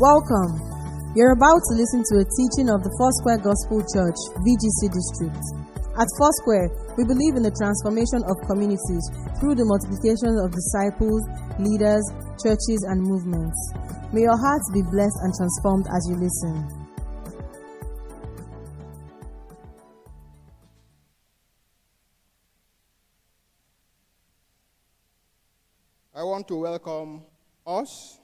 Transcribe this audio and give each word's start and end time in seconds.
Welcome. 0.00 0.56
You're 1.14 1.36
about 1.36 1.60
to 1.60 1.74
listen 1.76 2.00
to 2.00 2.24
a 2.24 2.24
teaching 2.24 2.72
of 2.72 2.80
the 2.80 2.88
Foursquare 2.96 3.36
Gospel 3.36 3.84
Church, 3.84 4.16
VGC 4.40 4.88
District. 4.88 5.44
At 5.92 6.08
Foursquare, 6.16 6.72
we 6.96 7.04
believe 7.04 7.36
in 7.36 7.44
the 7.44 7.52
transformation 7.52 8.24
of 8.24 8.40
communities 8.48 9.04
through 9.36 9.60
the 9.60 9.68
multiplication 9.68 10.40
of 10.40 10.56
disciples, 10.56 11.20
leaders, 11.60 12.00
churches, 12.40 12.80
and 12.88 13.04
movements. 13.04 13.52
May 14.16 14.24
your 14.24 14.40
hearts 14.40 14.72
be 14.72 14.80
blessed 14.80 15.20
and 15.20 15.36
transformed 15.36 15.84
as 15.92 16.00
you 16.08 16.16
listen. 16.16 16.64
I 26.16 26.24
want 26.24 26.48
to 26.48 26.56
welcome 26.56 27.28
us 27.66 28.19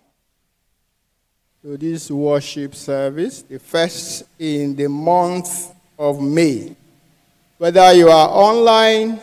to 1.67 1.77
this 1.77 2.13
worship 2.13 2.77
service, 2.77 3.43
the 3.43 3.59
first 3.59 4.23
in 4.39 4.77
the 4.77 4.89
month 4.89 5.75
of 5.99 6.23
May. 6.23 6.77
Whether 7.59 7.93
you 7.93 8.09
are 8.09 8.29
online 8.29 9.19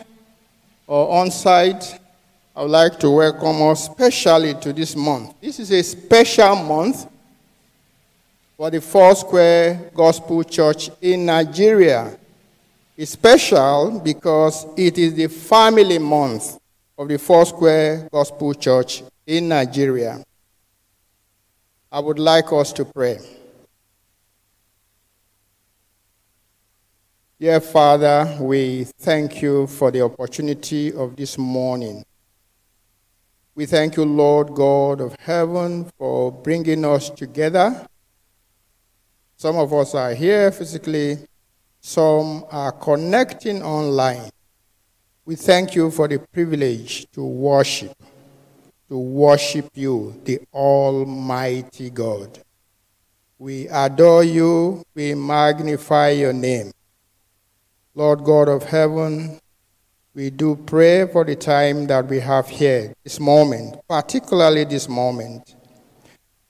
or 0.86 1.20
on 1.20 1.30
site, 1.30 1.98
I 2.54 2.60
would 2.60 2.70
like 2.70 2.98
to 3.00 3.08
welcome 3.10 3.62
us 3.62 3.86
specially 3.86 4.52
to 4.60 4.74
this 4.74 4.94
month. 4.94 5.36
This 5.40 5.58
is 5.58 5.70
a 5.70 5.82
special 5.82 6.54
month 6.56 7.08
for 8.58 8.70
the 8.70 8.82
Foursquare 8.82 9.90
Gospel 9.94 10.44
Church 10.44 10.90
in 11.00 11.24
Nigeria. 11.24 12.14
It's 12.94 13.12
special 13.12 14.02
because 14.04 14.66
it 14.76 14.98
is 14.98 15.14
the 15.14 15.28
family 15.28 15.98
month 15.98 16.58
of 16.98 17.08
the 17.08 17.16
Foursquare 17.18 18.06
Gospel 18.12 18.52
Church 18.52 19.02
in 19.26 19.48
Nigeria. 19.48 20.22
I 21.94 22.00
would 22.00 22.18
like 22.18 22.52
us 22.52 22.72
to 22.72 22.84
pray. 22.84 23.20
Dear 27.38 27.60
Father, 27.60 28.36
we 28.40 28.82
thank 28.82 29.40
you 29.40 29.68
for 29.68 29.92
the 29.92 30.00
opportunity 30.00 30.92
of 30.92 31.14
this 31.14 31.38
morning. 31.38 32.04
We 33.54 33.66
thank 33.66 33.96
you, 33.96 34.04
Lord 34.04 34.54
God 34.54 35.00
of 35.00 35.14
heaven, 35.20 35.88
for 35.96 36.32
bringing 36.32 36.84
us 36.84 37.10
together. 37.10 37.86
Some 39.36 39.56
of 39.56 39.72
us 39.72 39.94
are 39.94 40.14
here 40.14 40.50
physically, 40.50 41.18
some 41.80 42.44
are 42.50 42.72
connecting 42.72 43.62
online. 43.62 44.30
We 45.24 45.36
thank 45.36 45.76
you 45.76 45.92
for 45.92 46.08
the 46.08 46.18
privilege 46.18 47.08
to 47.12 47.24
worship, 47.24 47.96
to 48.94 48.98
worship 48.98 49.68
you, 49.74 50.14
the 50.24 50.38
Almighty 50.52 51.90
God. 51.90 52.38
We 53.40 53.66
adore 53.66 54.22
you, 54.22 54.84
we 54.94 55.14
magnify 55.16 56.10
your 56.10 56.32
name. 56.32 56.70
Lord 57.96 58.22
God 58.22 58.48
of 58.48 58.62
heaven, 58.62 59.40
we 60.14 60.30
do 60.30 60.54
pray 60.54 61.08
for 61.08 61.24
the 61.24 61.34
time 61.34 61.88
that 61.88 62.06
we 62.06 62.20
have 62.20 62.46
here, 62.46 62.94
this 63.02 63.18
moment, 63.18 63.80
particularly 63.88 64.62
this 64.62 64.88
moment, 64.88 65.56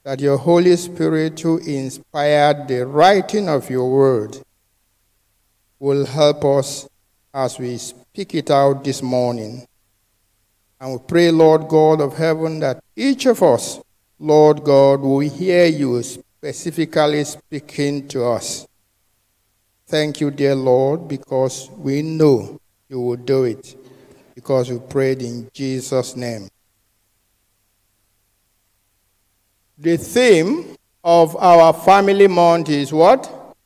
that 0.03 0.21
your 0.21 0.37
Holy 0.37 0.77
Spirit, 0.77 1.41
who 1.41 1.57
inspired 1.57 2.69
the 2.69 2.87
writing 2.87 3.49
of 3.49 3.71
your 3.71 3.91
word, 3.91 4.37
will 5.79 6.05
help 6.05 6.45
us 6.45 6.87
as 7.33 7.59
we 7.59 7.79
speak 7.79 8.35
it 8.35 8.51
out 8.51 8.85
this 8.85 9.01
morning. 9.03 9.67
And 10.85 10.93
we 10.93 10.99
pray, 10.99 11.31
Lord 11.31 11.67
God 11.67 12.03
of 12.03 12.15
heaven, 12.15 12.61
that 12.61 12.85
each 12.95 13.25
of 13.25 13.43
us, 13.43 13.81
Lord 14.19 14.63
God, 14.63 15.01
will 15.01 15.21
hear 15.21 15.65
you 15.65 16.03
specifically 16.03 17.25
speaking 17.25 18.07
to 18.09 18.27
us. 18.27 18.67
Thank 19.87 20.21
you, 20.21 20.31
dear 20.31 20.55
Lord, 20.55 21.09
because 21.09 21.71
we 21.71 22.03
know 22.03 22.61
you 22.91 23.01
will 23.01 23.17
do 23.17 23.45
it, 23.45 23.75
because 24.35 24.71
we 24.71 24.79
prayed 24.79 25.23
in 25.23 25.49
Jesus' 25.55 26.17
name. 26.17 26.51
The 29.79 29.97
theme 29.97 30.77
of 31.03 31.35
our 31.37 31.73
family 31.73 32.29
month 32.29 32.69
is 32.69 32.93
what? 32.93 33.57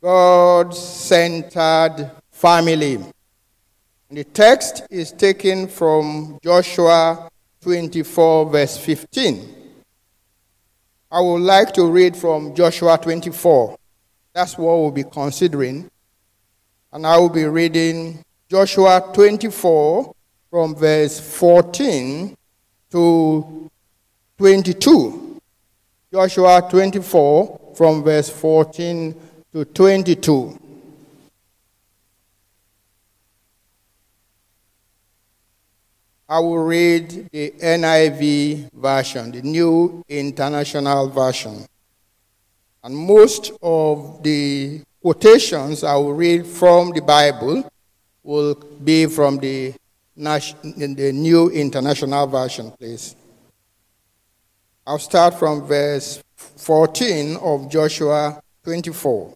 God 0.00 0.72
centered 0.76 2.08
family. 2.30 3.00
The 4.12 4.24
text 4.24 4.82
is 4.90 5.12
taken 5.12 5.68
from 5.68 6.40
Joshua 6.42 7.30
24, 7.60 8.50
verse 8.50 8.76
15. 8.76 9.54
I 11.12 11.20
would 11.20 11.42
like 11.42 11.72
to 11.74 11.86
read 11.86 12.16
from 12.16 12.52
Joshua 12.52 12.98
24. 12.98 13.78
That's 14.32 14.58
what 14.58 14.78
we'll 14.78 14.90
be 14.90 15.04
considering. 15.04 15.88
And 16.92 17.06
I 17.06 17.18
will 17.18 17.28
be 17.28 17.44
reading 17.44 18.24
Joshua 18.48 19.12
24 19.14 20.12
from 20.50 20.74
verse 20.74 21.20
14 21.20 22.36
to 22.90 23.70
22. 24.38 25.40
Joshua 26.12 26.66
24 26.68 27.74
from 27.76 28.02
verse 28.02 28.28
14 28.28 29.14
to 29.52 29.64
22. 29.66 30.69
I 36.30 36.38
will 36.38 36.58
read 36.58 37.28
the 37.32 37.50
NIV 37.60 38.72
version, 38.74 39.32
the 39.32 39.42
New 39.42 40.04
International 40.08 41.08
Version. 41.08 41.66
And 42.84 42.96
most 42.96 43.50
of 43.60 44.22
the 44.22 44.80
quotations 45.02 45.82
I 45.82 45.96
will 45.96 46.14
read 46.14 46.46
from 46.46 46.92
the 46.92 47.00
Bible 47.00 47.68
will 48.22 48.54
be 48.54 49.06
from 49.06 49.38
the, 49.38 49.74
the 50.16 51.10
New 51.12 51.50
International 51.50 52.28
Version, 52.28 52.70
please. 52.78 53.16
I'll 54.86 55.00
start 55.00 55.34
from 55.34 55.66
verse 55.66 56.22
14 56.36 57.38
of 57.38 57.68
Joshua 57.68 58.40
24. 58.62 59.34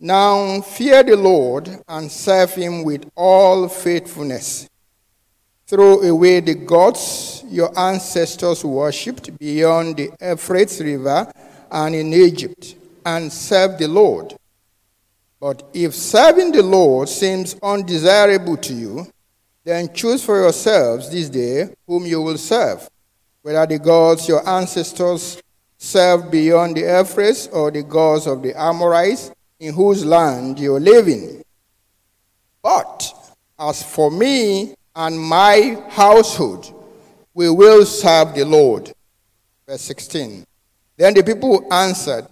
Now 0.00 0.60
fear 0.60 1.02
the 1.02 1.16
Lord 1.16 1.70
and 1.88 2.12
serve 2.12 2.54
him 2.54 2.84
with 2.84 3.10
all 3.16 3.68
faithfulness. 3.68 4.68
Throw 5.68 6.00
away 6.02 6.38
the 6.38 6.54
gods 6.54 7.42
your 7.48 7.76
ancestors 7.76 8.64
worshipped 8.64 9.36
beyond 9.36 9.96
the 9.96 10.10
Euphrates 10.20 10.80
River 10.80 11.32
and 11.72 11.92
in 11.92 12.12
Egypt, 12.12 12.76
and 13.04 13.32
serve 13.32 13.76
the 13.76 13.88
Lord. 13.88 14.36
But 15.40 15.64
if 15.74 15.92
serving 15.92 16.52
the 16.52 16.62
Lord 16.62 17.08
seems 17.08 17.56
undesirable 17.60 18.56
to 18.58 18.74
you, 18.74 19.06
then 19.64 19.92
choose 19.92 20.24
for 20.24 20.40
yourselves 20.40 21.10
this 21.10 21.28
day 21.28 21.68
whom 21.84 22.06
you 22.06 22.22
will 22.22 22.38
serve, 22.38 22.88
whether 23.42 23.66
the 23.66 23.80
gods 23.80 24.28
your 24.28 24.48
ancestors 24.48 25.42
served 25.76 26.30
beyond 26.30 26.76
the 26.76 26.82
Euphrates 26.82 27.48
or 27.48 27.72
the 27.72 27.82
gods 27.82 28.28
of 28.28 28.40
the 28.40 28.54
Amorites 28.54 29.32
in 29.58 29.74
whose 29.74 30.04
land 30.04 30.60
you're 30.60 30.78
living. 30.78 31.42
But 32.62 33.12
as 33.58 33.82
for 33.82 34.12
me 34.12 34.76
and 34.96 35.20
my 35.20 35.80
household, 35.90 36.72
we 37.34 37.50
will 37.50 37.84
serve 37.84 38.34
the 38.34 38.44
Lord. 38.46 38.92
Verse 39.68 39.82
16. 39.82 40.46
Then 40.96 41.12
the 41.12 41.22
people 41.22 41.70
answered, 41.70 42.26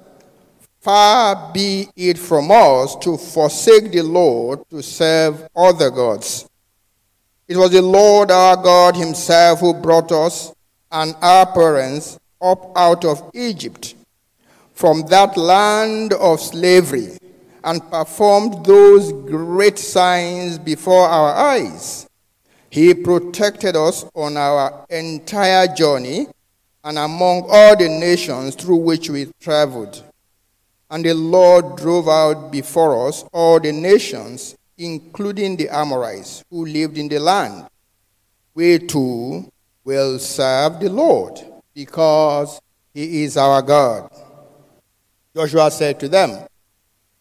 Far 0.81 1.53
be 1.53 1.89
it 1.95 2.19
from 2.19 2.51
us 2.51 2.97
to 2.97 3.19
forsake 3.19 3.93
the 3.93 4.03
Lord 4.03 4.69
to 4.71 4.83
serve 4.83 5.47
other 5.55 5.91
gods. 5.91 6.49
It 7.47 7.59
was 7.59 7.71
the 7.71 7.83
Lord 7.83 8.31
our 8.31 8.57
God 8.57 8.97
Himself 8.97 9.61
who 9.61 9.75
brought 9.75 10.11
us 10.11 10.55
and 10.91 11.15
our 11.21 11.47
parents 11.53 12.19
up 12.41 12.73
out 12.77 13.05
of 13.05 13.31
Egypt 13.35 13.95
from 14.73 15.03
that 15.09 15.37
land 15.37 16.15
of 16.15 16.41
slavery 16.41 17.19
and 17.63 17.91
performed 17.91 18.65
those 18.65 19.13
great 19.13 19.79
signs 19.79 20.59
before 20.59 21.07
our 21.07 21.33
eyes. 21.35 22.07
He 22.75 22.93
protected 22.93 23.77
us 23.77 24.05
on 24.17 24.37
our 24.37 24.85
entire 24.91 25.73
journey 25.73 26.27
and 26.83 26.99
among 26.99 27.47
all 27.49 27.77
the 27.77 27.89
nations 27.89 28.57
through 28.57 28.79
which 28.79 29.09
we 29.09 29.31
traveled. 29.41 30.03
And 30.91 31.05
the 31.05 31.15
Lord 31.15 31.77
drove 31.77 32.09
out 32.09 32.51
before 32.51 33.07
us 33.07 33.25
all 33.33 33.61
the 33.61 33.71
nations, 33.71 34.57
including 34.77 35.55
the 35.55 35.69
Amorites 35.69 36.43
who 36.51 36.67
lived 36.67 36.99
in 36.99 37.07
the 37.07 37.21
land. 37.21 37.69
We 38.57 38.81
too 38.81 39.53
will 39.85 40.19
serve 40.19 40.81
the 40.81 40.91
Lord 40.91 41.39
because 41.75 42.61
he 42.93 43.23
is 43.23 43.37
our 43.37 43.63
God. 43.63 44.11
Joshua 45.33 45.71
said 45.71 46.01
to 46.01 46.09
them, 46.09 46.45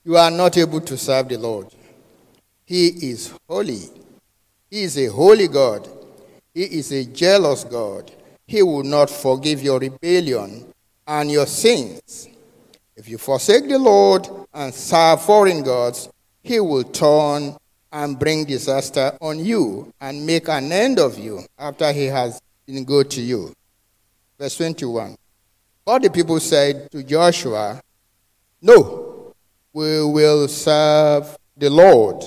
You 0.03 0.17
are 0.17 0.31
not 0.31 0.57
able 0.57 0.81
to 0.81 0.97
serve 0.97 1.29
the 1.29 1.37
Lord. 1.37 1.67
He 2.65 2.87
is 2.87 3.31
holy. 3.47 4.02
He 4.73 4.85
is 4.85 4.97
a 4.97 5.05
holy 5.05 5.47
God. 5.47 5.87
He 6.51 6.63
is 6.63 6.91
a 6.91 7.05
jealous 7.05 7.63
God. 7.63 8.11
he 8.47 8.63
will 8.63 8.81
not 8.81 9.07
forgive 9.07 9.61
your 9.61 9.77
rebellion 9.79 10.73
and 11.05 11.31
your 11.31 11.45
sins. 11.45 12.27
If 12.95 13.07
you 13.07 13.19
forsake 13.19 13.69
the 13.69 13.77
Lord 13.77 14.27
and 14.51 14.73
serve 14.73 15.21
foreign 15.21 15.61
gods, 15.61 16.09
he 16.41 16.59
will 16.59 16.85
turn 16.85 17.55
and 17.91 18.17
bring 18.17 18.45
disaster 18.45 19.15
on 19.21 19.45
you 19.45 19.93
and 20.01 20.25
make 20.25 20.49
an 20.49 20.71
end 20.71 20.97
of 20.97 21.19
you 21.19 21.41
after 21.59 21.91
he 21.93 22.05
has 22.05 22.41
been 22.65 22.83
good 22.83 23.11
to 23.11 23.21
you. 23.21 23.53
Verse 24.39 24.57
21. 24.57 25.15
But 25.85 26.01
the 26.01 26.09
people 26.09 26.39
said 26.39 26.89
to 26.93 27.03
Joshua, 27.03 27.79
No, 28.59 29.35
we 29.71 30.03
will 30.03 30.47
serve 30.47 31.37
the 31.55 31.69
Lord. 31.69 32.23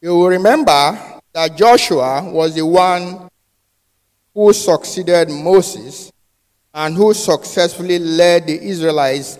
You 0.00 0.16
will 0.16 0.28
remember 0.28 1.20
that 1.32 1.56
Joshua 1.56 2.30
was 2.30 2.54
the 2.54 2.64
one 2.64 3.28
who 4.32 4.52
succeeded 4.52 5.28
Moses 5.30 6.12
and 6.72 6.94
who 6.94 7.12
successfully 7.12 7.98
led 7.98 8.46
the 8.46 8.60
Israelites 8.60 9.38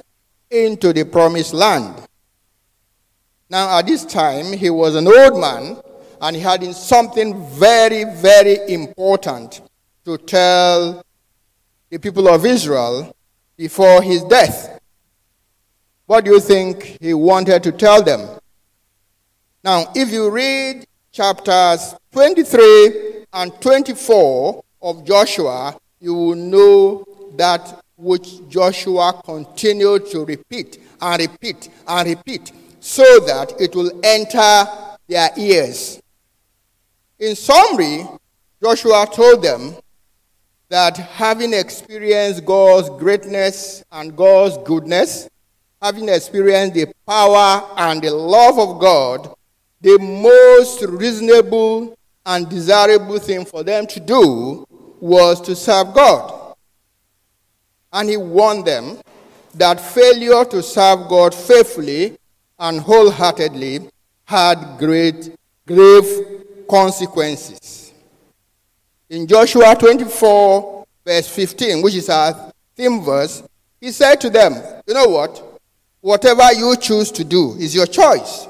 into 0.51 0.93
the 0.93 1.05
promised 1.05 1.55
land. 1.55 1.95
Now, 3.49 3.79
at 3.79 3.87
this 3.87 4.05
time, 4.05 4.53
he 4.53 4.71
was 4.71 4.97
an 4.97 5.07
old 5.07 5.41
man 5.41 5.81
and 6.21 6.35
he 6.35 6.43
had 6.43 6.65
something 6.75 7.47
very, 7.51 8.05
very 8.05 8.59
important 8.73 9.63
to 10.05 10.19
tell 10.19 11.05
the 11.91 11.99
people 11.99 12.29
of 12.29 12.45
Israel 12.45 13.15
before 13.57 14.03
his 14.03 14.25
death. 14.25 14.81
What 16.07 16.25
do 16.25 16.33
you 16.33 16.41
think 16.41 16.99
he 17.01 17.15
wanted 17.15 17.63
to 17.63 17.73
tell 17.73 18.03
them? 18.03 18.38
Now, 19.65 19.91
if 19.95 20.13
you 20.13 20.31
read 20.31 20.87
chapters 21.11 21.95
23 22.13 23.25
and 23.33 23.61
24 23.61 24.65
of 24.83 25.05
Joshua, 25.05 25.77
you 26.01 26.15
will 26.15 26.35
know 26.37 27.05
that 27.37 27.83
which 27.97 28.49
Joshua 28.49 29.21
continued 29.25 30.07
to 30.11 30.25
repeat 30.25 30.79
and 31.01 31.21
repeat 31.21 31.69
and 31.89 32.09
repeat 32.09 32.53
so 32.79 33.03
that 33.27 33.61
it 33.61 33.75
will 33.75 33.91
enter 34.05 34.65
their 35.09 35.31
ears. 35.37 36.01
In 37.19 37.35
summary, 37.35 38.07
Joshua 38.63 39.07
told 39.13 39.43
them 39.43 39.75
that 40.69 40.97
having 40.97 41.53
experienced 41.53 42.45
God's 42.45 42.91
greatness 42.91 43.83
and 43.91 44.17
God's 44.17 44.57
goodness, 44.59 45.29
having 45.83 46.09
experienced 46.09 46.75
the 46.75 46.87
power 47.07 47.69
and 47.77 48.01
the 48.01 48.11
love 48.13 48.59
of 48.59 48.79
God, 48.81 49.35
the 49.81 49.99
most 49.99 50.83
reasonable 50.83 51.97
and 52.27 52.49
desirable 52.49 53.19
thing 53.19 53.45
for 53.45 53.63
them 53.63 53.87
to 53.87 54.01
do 54.01 54.67
was 55.01 55.41
to 55.43 55.55
serve 55.55 55.95
God. 55.95 56.55
And 57.93 58.11
he 58.11 58.17
warned 58.17 58.67
them 58.67 58.99
that 59.55 59.81
failure 59.81 60.45
to 60.45 60.63
serve 60.63 61.09
God 61.09 61.35
faithfully 61.35 62.19
and 62.59 62.81
wholeheartedly 62.81 63.89
had 64.25 64.77
great, 64.79 65.35
grave 65.67 66.05
consequences. 66.69 67.93
In 69.09 69.27
Joshua 69.27 69.75
24, 69.75 70.85
verse 71.07 71.29
15, 71.29 71.83
which 71.83 71.95
is 71.95 72.11
our 72.11 72.53
theme 72.77 73.03
verse, 73.03 73.43
he 73.81 73.91
said 73.91 74.21
to 74.21 74.29
them, 74.29 74.55
You 74.87 74.95
know 74.95 75.09
what? 75.09 75.61
Whatever 76.01 76.53
you 76.53 76.77
choose 76.77 77.11
to 77.13 77.25
do 77.25 77.55
is 77.59 77.75
your 77.75 77.87
choice. 77.87 78.49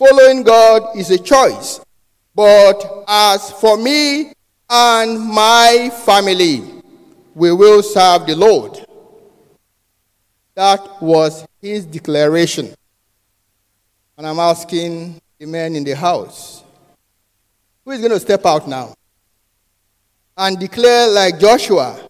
Following 0.00 0.44
God 0.44 0.96
is 0.96 1.10
a 1.10 1.18
choice. 1.18 1.78
But 2.34 3.04
as 3.06 3.50
for 3.50 3.76
me 3.76 4.32
and 4.70 5.20
my 5.20 5.90
family, 6.06 6.62
we 7.34 7.52
will 7.52 7.82
serve 7.82 8.26
the 8.26 8.34
Lord. 8.34 8.78
That 10.54 11.02
was 11.02 11.46
his 11.60 11.84
declaration. 11.84 12.72
And 14.16 14.26
I'm 14.26 14.38
asking 14.38 15.20
the 15.38 15.44
men 15.44 15.76
in 15.76 15.84
the 15.84 15.94
house 15.94 16.64
who 17.84 17.90
is 17.90 18.00
going 18.00 18.12
to 18.12 18.20
step 18.20 18.46
out 18.46 18.66
now 18.66 18.94
and 20.34 20.58
declare, 20.58 21.08
like 21.08 21.38
Joshua, 21.38 22.08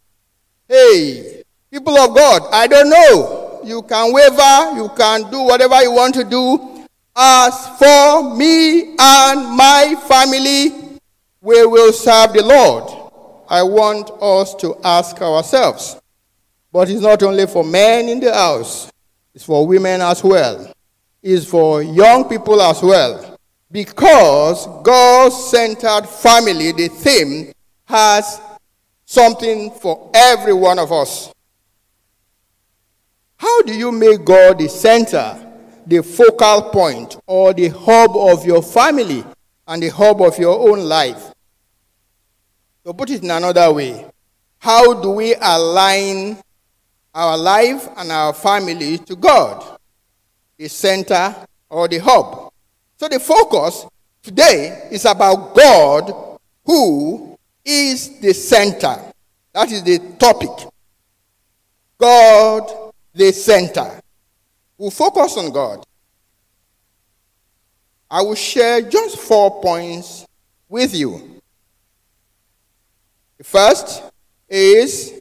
hey, 0.68 1.42
people 1.72 1.98
of 1.98 2.14
God, 2.14 2.42
I 2.52 2.68
don't 2.68 2.88
know. 2.88 3.62
You 3.64 3.82
can 3.82 4.12
waver, 4.12 4.76
you 4.76 4.88
can 4.96 5.28
do 5.28 5.40
whatever 5.40 5.82
you 5.82 5.90
want 5.90 6.14
to 6.14 6.22
do, 6.22 6.69
as 7.16 7.68
for 7.78 8.36
me 8.36 8.96
and 8.98 9.56
my 9.56 9.94
family, 10.08 10.98
we 11.40 11.66
will 11.66 11.92
serve 11.92 12.32
the 12.32 12.42
Lord. 12.42 12.84
I 13.48 13.62
want 13.62 14.10
us 14.20 14.54
to 14.56 14.76
ask 14.84 15.20
ourselves. 15.20 16.00
But 16.72 16.88
it's 16.88 17.00
not 17.00 17.22
only 17.22 17.46
for 17.46 17.64
men 17.64 18.08
in 18.08 18.20
the 18.20 18.32
house, 18.32 18.90
it's 19.34 19.44
for 19.44 19.66
women 19.66 20.00
as 20.00 20.22
well. 20.22 20.72
It's 21.22 21.44
for 21.44 21.82
young 21.82 22.28
people 22.28 22.60
as 22.62 22.82
well. 22.82 23.36
Because 23.72 24.66
God 24.82 25.30
centered 25.30 26.06
family, 26.08 26.72
the 26.72 26.88
theme, 26.88 27.52
has 27.84 28.40
something 29.04 29.70
for 29.72 30.10
every 30.14 30.52
one 30.52 30.78
of 30.78 30.92
us. 30.92 31.32
How 33.36 33.62
do 33.62 33.76
you 33.76 33.90
make 33.90 34.24
God 34.24 34.58
the 34.58 34.68
center 34.68 35.49
the 35.86 36.02
focal 36.02 36.70
point 36.70 37.18
or 37.26 37.52
the 37.52 37.68
hub 37.68 38.16
of 38.16 38.44
your 38.44 38.62
family 38.62 39.24
and 39.66 39.82
the 39.82 39.88
hub 39.88 40.20
of 40.20 40.38
your 40.38 40.70
own 40.70 40.80
life. 40.80 41.32
To 42.84 42.94
put 42.94 43.10
it 43.10 43.22
in 43.22 43.30
another 43.30 43.72
way, 43.72 44.06
how 44.58 44.94
do 45.00 45.10
we 45.10 45.34
align 45.40 46.38
our 47.14 47.36
life 47.36 47.88
and 47.96 48.10
our 48.12 48.32
family 48.32 48.98
to 48.98 49.16
God, 49.16 49.78
the 50.56 50.68
center 50.68 51.34
or 51.68 51.88
the 51.88 51.98
hub? 51.98 52.52
So 52.96 53.08
the 53.08 53.20
focus 53.20 53.86
today 54.22 54.88
is 54.90 55.04
about 55.04 55.54
God, 55.54 56.38
who 56.64 57.38
is 57.64 58.20
the 58.20 58.32
center. 58.34 58.98
That 59.52 59.70
is 59.72 59.82
the 59.82 59.98
topic. 60.18 60.68
God, 61.98 62.92
the 63.14 63.32
center. 63.32 64.00
We'll 64.80 64.90
focus 64.90 65.36
on 65.36 65.52
God. 65.52 65.84
I 68.10 68.22
will 68.22 68.34
share 68.34 68.80
just 68.80 69.18
four 69.18 69.60
points 69.60 70.26
with 70.70 70.94
you. 70.94 71.42
The 73.36 73.44
first 73.44 74.02
is 74.48 75.20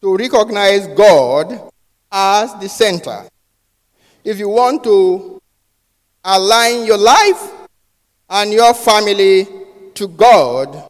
to 0.00 0.16
recognize 0.16 0.86
God 0.86 1.70
as 2.10 2.54
the 2.54 2.66
center. 2.66 3.28
If 4.24 4.38
you 4.38 4.48
want 4.48 4.82
to 4.84 5.38
align 6.24 6.86
your 6.86 6.96
life 6.96 7.52
and 8.30 8.50
your 8.50 8.72
family 8.72 9.46
to 9.96 10.08
God, 10.08 10.88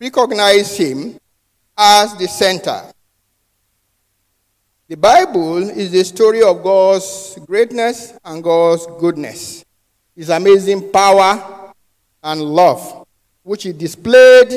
recognize 0.00 0.76
Him 0.76 1.16
as 1.78 2.12
the 2.16 2.26
center. 2.26 2.90
The 4.88 4.96
Bible 4.96 5.68
is 5.68 5.90
the 5.90 6.04
story 6.04 6.42
of 6.42 6.62
God's 6.62 7.36
greatness 7.44 8.12
and 8.24 8.40
God's 8.40 8.86
goodness, 9.00 9.64
His 10.14 10.30
amazing 10.30 10.92
power 10.92 11.72
and 12.22 12.40
love, 12.40 13.04
which 13.42 13.64
He 13.64 13.72
displayed 13.72 14.52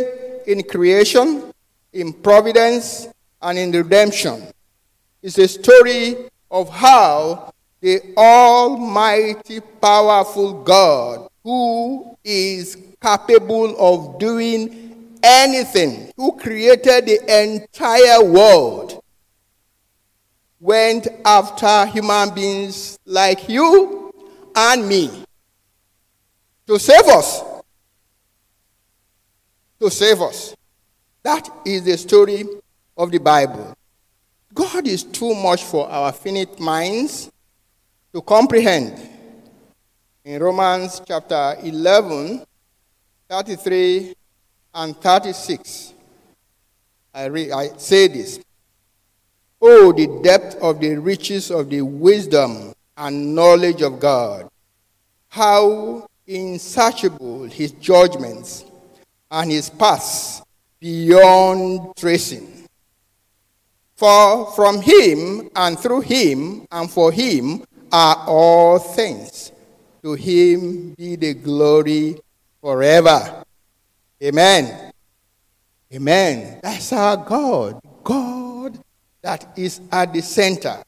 in 0.45 0.62
creation, 0.62 1.51
in 1.93 2.13
providence, 2.13 3.07
and 3.41 3.57
in 3.57 3.71
redemption. 3.71 4.43
It's 5.24 5.39
a 5.39 5.48
story 5.48 6.29
of 6.51 6.69
how 6.69 7.51
the 7.81 8.13
Almighty, 8.15 9.62
powerful 9.81 10.62
God, 10.62 11.27
who 11.43 12.15
is 12.24 12.77
capable 13.01 13.75
of 13.79 14.19
doing 14.19 15.17
anything, 15.24 16.12
who 16.15 16.38
created 16.38 17.07
the 17.07 17.43
entire 17.43 18.24
world, 18.24 19.01
went 20.69 21.07
after 21.25 21.88
human 21.88 22.29
beings 22.29 22.99
like 23.03 23.49
you 23.49 24.13
and 24.55 24.88
me 24.88 25.23
to 26.67 26.77
save 26.77 27.07
us. 27.07 27.41
To 29.79 29.89
save 29.89 30.21
us. 30.21 30.55
That 31.23 31.49
is 31.65 31.81
the 31.85 31.97
story 31.97 32.45
of 32.95 33.09
the 33.09 33.17
Bible. 33.17 33.73
God 34.53 34.88
is 34.88 35.03
too 35.03 35.33
much 35.33 35.63
for 35.63 35.89
our 35.89 36.11
finite 36.11 36.59
minds 36.59 37.31
to 38.13 38.21
comprehend. 38.21 38.93
In 40.23 40.39
Romans 40.39 41.01
chapter 41.03 41.55
11, 41.63 42.45
33 43.27 44.13
and 44.75 44.95
36, 44.95 45.93
I, 47.15 47.25
re- 47.25 47.51
I 47.51 47.69
say 47.77 48.07
this. 48.07 48.39
Oh, 49.61 49.91
the 49.91 50.07
depth 50.23 50.55
of 50.61 50.79
the 50.79 50.97
riches 50.97 51.51
of 51.51 51.69
the 51.69 51.81
wisdom 51.81 52.73
and 52.95 53.35
knowledge 53.35 53.81
of 53.81 53.99
God. 53.99 54.49
How 55.27 56.07
insatiable 56.29 57.43
his 57.45 57.71
judgments, 57.73 58.65
and 59.31 59.51
his 59.51 59.69
paths 59.69 60.41
beyond 60.79 61.95
tracing. 61.95 62.67
For 63.95 64.51
from 64.51 64.81
him 64.81 65.49
and 65.55 65.77
through 65.77 66.01
him 66.01 66.65
and 66.71 66.89
for 66.89 67.11
him 67.11 67.63
are 67.91 68.23
all 68.27 68.79
things. 68.79 69.51
To 70.03 70.13
him 70.13 70.93
be 70.93 71.15
the 71.15 71.33
glory 71.33 72.17
forever. 72.61 73.43
Amen. 74.23 74.93
Amen. 75.93 76.59
That's 76.63 76.93
our 76.93 77.17
God. 77.17 77.81
God 78.03 78.38
that 79.29 79.48
is 79.55 79.79
at 79.91 80.12
the 80.12 80.21
center. 80.21 80.81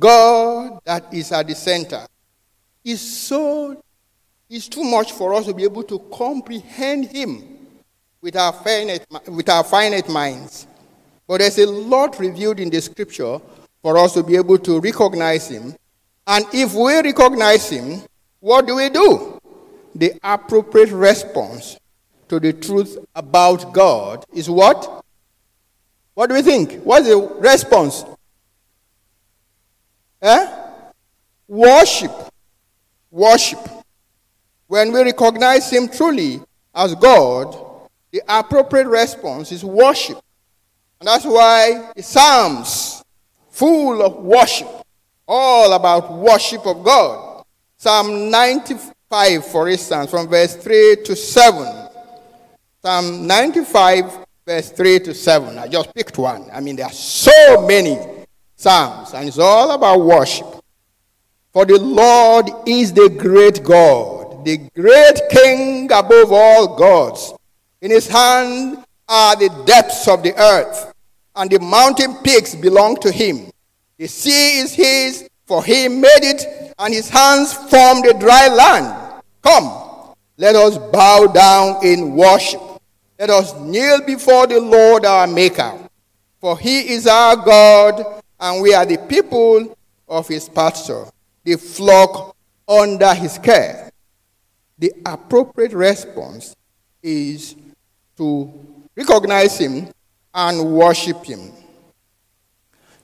God 0.00 0.80
that 0.84 1.14
is 1.14 1.30
at 1.30 1.46
the 1.46 1.54
center 1.54 2.04
is 2.82 3.00
so 3.00 3.80
is 4.48 4.68
too 4.68 4.82
much 4.82 5.12
for 5.12 5.32
us 5.34 5.46
to 5.46 5.54
be 5.54 5.62
able 5.62 5.84
to 5.84 6.00
comprehend 6.12 7.06
him 7.06 7.44
with 8.20 8.34
our 8.34 8.52
finite, 8.52 9.06
with 9.28 9.48
our 9.48 9.62
finite 9.62 10.08
minds. 10.08 10.66
But 11.28 11.38
there's 11.38 11.58
a 11.58 11.66
lot 11.66 12.18
revealed 12.18 12.58
in 12.58 12.68
the 12.68 12.80
scripture 12.80 13.38
for 13.80 13.96
us 13.96 14.14
to 14.14 14.24
be 14.24 14.34
able 14.34 14.58
to 14.58 14.80
recognize 14.80 15.48
him. 15.48 15.76
And 16.26 16.44
if 16.52 16.74
we 16.74 16.96
recognize 16.96 17.70
him, 17.70 18.02
what 18.40 18.66
do 18.66 18.74
we 18.74 18.88
do? 18.88 19.40
The 19.94 20.14
appropriate 20.24 20.90
response 20.90 21.78
to 22.28 22.40
the 22.40 22.52
truth 22.54 22.98
about 23.14 23.72
God 23.72 24.24
is 24.34 24.50
what? 24.50 25.04
What 26.14 26.28
do 26.28 26.34
we 26.34 26.42
think? 26.42 26.82
What's 26.82 27.08
the 27.08 27.16
response? 27.18 28.04
Eh? 30.22 30.46
Worship. 31.48 32.12
Worship. 33.10 33.60
When 34.66 34.92
we 34.92 35.02
recognize 35.02 35.70
Him 35.70 35.88
truly 35.88 36.40
as 36.74 36.94
God, 36.94 37.56
the 38.10 38.22
appropriate 38.28 38.86
response 38.86 39.52
is 39.52 39.64
worship. 39.64 40.20
And 41.00 41.08
that's 41.08 41.24
why 41.24 41.92
the 41.96 42.02
Psalms, 42.02 43.02
full 43.50 44.02
of 44.02 44.16
worship, 44.16 44.68
all 45.26 45.72
about 45.72 46.12
worship 46.12 46.66
of 46.66 46.84
God. 46.84 47.44
Psalm 47.76 48.30
95, 48.30 49.46
for 49.46 49.68
instance, 49.68 50.10
from 50.10 50.28
verse 50.28 50.56
3 50.56 50.96
to 51.04 51.16
7. 51.16 51.88
Psalm 52.82 53.26
95, 53.26 54.26
verse 54.50 54.70
3 54.70 54.98
to 54.98 55.14
7. 55.14 55.58
I 55.58 55.68
just 55.68 55.94
picked 55.94 56.18
one. 56.18 56.44
I 56.52 56.58
mean, 56.58 56.74
there 56.74 56.86
are 56.86 56.92
so 56.92 57.64
many 57.68 57.96
Psalms, 58.56 59.14
and 59.14 59.28
it's 59.28 59.38
all 59.38 59.70
about 59.70 60.00
worship. 60.00 60.46
For 61.52 61.64
the 61.64 61.78
Lord 61.78 62.50
is 62.66 62.92
the 62.92 63.08
great 63.10 63.62
God, 63.62 64.44
the 64.44 64.58
great 64.74 65.20
King 65.30 65.84
above 65.92 66.32
all 66.32 66.76
gods. 66.76 67.32
In 67.80 67.92
his 67.92 68.08
hand 68.08 68.84
are 69.08 69.36
the 69.36 69.50
depths 69.66 70.08
of 70.08 70.24
the 70.24 70.34
earth, 70.36 70.94
and 71.36 71.48
the 71.48 71.60
mountain 71.60 72.16
peaks 72.24 72.56
belong 72.56 72.96
to 73.02 73.12
him. 73.12 73.52
The 73.98 74.08
sea 74.08 74.58
is 74.58 74.74
his, 74.74 75.28
for 75.46 75.62
he 75.62 75.86
made 75.86 76.24
it, 76.24 76.74
and 76.76 76.92
his 76.92 77.08
hands 77.08 77.52
formed 77.52 78.04
a 78.04 78.18
dry 78.18 78.48
land. 78.48 79.22
Come, 79.42 80.16
let 80.36 80.56
us 80.56 80.76
bow 80.76 81.28
down 81.28 81.86
in 81.86 82.16
worship. 82.16 82.69
Let 83.20 83.28
us 83.28 83.54
kneel 83.60 84.00
before 84.00 84.46
the 84.46 84.58
Lord 84.58 85.04
our 85.04 85.26
Maker. 85.26 85.78
For 86.40 86.58
he 86.58 86.94
is 86.94 87.06
our 87.06 87.36
God, 87.36 88.22
and 88.40 88.62
we 88.62 88.72
are 88.72 88.86
the 88.86 88.96
people 88.96 89.76
of 90.08 90.26
his 90.26 90.48
pasture, 90.48 91.04
the 91.44 91.56
flock 91.56 92.34
under 92.66 93.12
his 93.12 93.36
care. 93.36 93.90
The 94.78 94.94
appropriate 95.04 95.74
response 95.74 96.56
is 97.02 97.56
to 98.16 98.50
recognize 98.96 99.58
him 99.58 99.88
and 100.32 100.72
worship 100.72 101.22
him. 101.22 101.52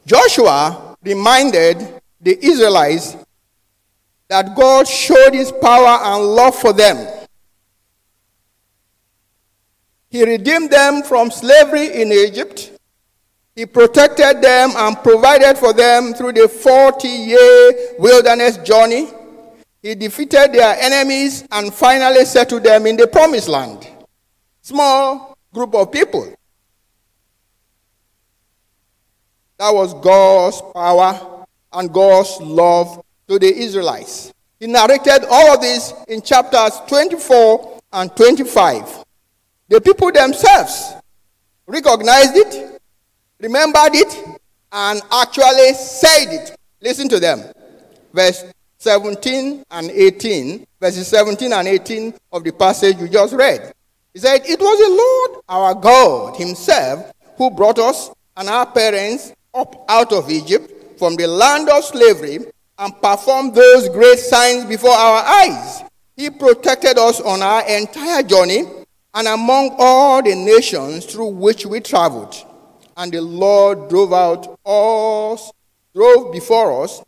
Joshua 0.06 0.96
reminded 1.02 2.00
the 2.22 2.42
Israelites 2.42 3.18
that 4.28 4.56
God 4.56 4.88
showed 4.88 5.34
his 5.34 5.52
power 5.52 5.98
and 6.04 6.24
love 6.24 6.56
for 6.56 6.72
them. 6.72 7.15
He 10.16 10.24
redeemed 10.24 10.70
them 10.70 11.02
from 11.02 11.30
slavery 11.30 12.00
in 12.00 12.10
Egypt. 12.10 12.72
He 13.54 13.66
protected 13.66 14.40
them 14.40 14.70
and 14.74 14.96
provided 15.02 15.58
for 15.58 15.74
them 15.74 16.14
through 16.14 16.32
the 16.32 16.48
40 16.48 17.06
year 17.06 17.72
wilderness 17.98 18.56
journey. 18.56 19.08
He 19.82 19.94
defeated 19.94 20.54
their 20.54 20.74
enemies 20.80 21.46
and 21.52 21.70
finally 21.70 22.24
settled 22.24 22.64
them 22.64 22.86
in 22.86 22.96
the 22.96 23.06
promised 23.06 23.48
land 23.48 23.86
small 24.62 25.36
group 25.52 25.74
of 25.74 25.92
people. 25.92 26.34
That 29.58 29.74
was 29.74 29.92
God's 29.92 30.62
power 30.72 31.44
and 31.74 31.92
God's 31.92 32.40
love 32.40 33.04
to 33.28 33.38
the 33.38 33.54
Israelites. 33.54 34.32
He 34.58 34.66
narrated 34.66 35.26
all 35.28 35.52
of 35.52 35.60
this 35.60 35.92
in 36.08 36.22
chapters 36.22 36.80
24 36.88 37.80
and 37.92 38.16
25. 38.16 39.04
The 39.68 39.80
people 39.80 40.12
themselves 40.12 40.94
recognized 41.66 42.36
it, 42.36 42.80
remembered 43.40 43.94
it, 43.94 44.40
and 44.70 45.00
actually 45.10 45.74
said 45.74 46.26
it. 46.28 46.56
Listen 46.80 47.08
to 47.08 47.18
them. 47.18 47.42
Verse 48.12 48.44
17 48.78 49.64
and 49.70 49.90
18, 49.90 50.66
verses 50.80 51.08
17 51.08 51.52
and 51.52 51.66
18 51.66 52.14
of 52.32 52.44
the 52.44 52.52
passage 52.52 52.98
you 52.98 53.08
just 53.08 53.34
read. 53.34 53.72
He 54.12 54.20
said, 54.20 54.42
It 54.44 54.60
was 54.60 54.78
the 54.78 54.94
Lord 54.94 55.42
our 55.48 55.74
God 55.74 56.36
Himself 56.36 57.12
who 57.36 57.50
brought 57.50 57.78
us 57.78 58.10
and 58.36 58.48
our 58.48 58.66
parents 58.66 59.32
up 59.52 59.84
out 59.88 60.12
of 60.12 60.30
Egypt 60.30 60.98
from 60.98 61.16
the 61.16 61.26
land 61.26 61.68
of 61.68 61.84
slavery 61.84 62.38
and 62.78 63.02
performed 63.02 63.54
those 63.54 63.88
great 63.88 64.18
signs 64.18 64.64
before 64.64 64.90
our 64.90 65.24
eyes. 65.24 65.82
He 66.16 66.30
protected 66.30 66.98
us 66.98 67.20
on 67.20 67.42
our 67.42 67.66
entire 67.68 68.22
journey 68.22 68.62
and 69.16 69.26
among 69.28 69.74
all 69.78 70.22
the 70.22 70.34
nations 70.34 71.06
through 71.06 71.28
which 71.28 71.64
we 71.64 71.80
traveled. 71.80 72.36
And 72.98 73.10
the 73.10 73.22
Lord 73.22 73.88
drove 73.88 74.12
out 74.12 74.58
us, 74.64 75.50
drove 75.94 76.32
before 76.32 76.84
us 76.84 77.02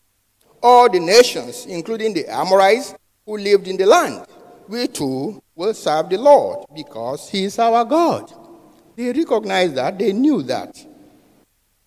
all 0.63 0.89
the 0.89 1.01
nations, 1.01 1.67
including 1.67 2.15
the 2.15 2.27
Amorites 2.27 2.95
who 3.27 3.37
lived 3.37 3.69
in 3.69 3.77
the 3.77 3.85
land. 3.85 4.27
We 4.69 4.87
too 4.87 5.43
will 5.55 5.75
serve 5.75 6.09
the 6.09 6.17
Lord 6.17 6.65
because 6.75 7.29
He 7.29 7.45
is 7.45 7.59
our 7.59 7.85
God. 7.85 8.33
They 8.97 9.13
recognized 9.13 9.75
that, 9.75 9.99
they 9.99 10.15
knew 10.15 10.43
that. 10.45 10.83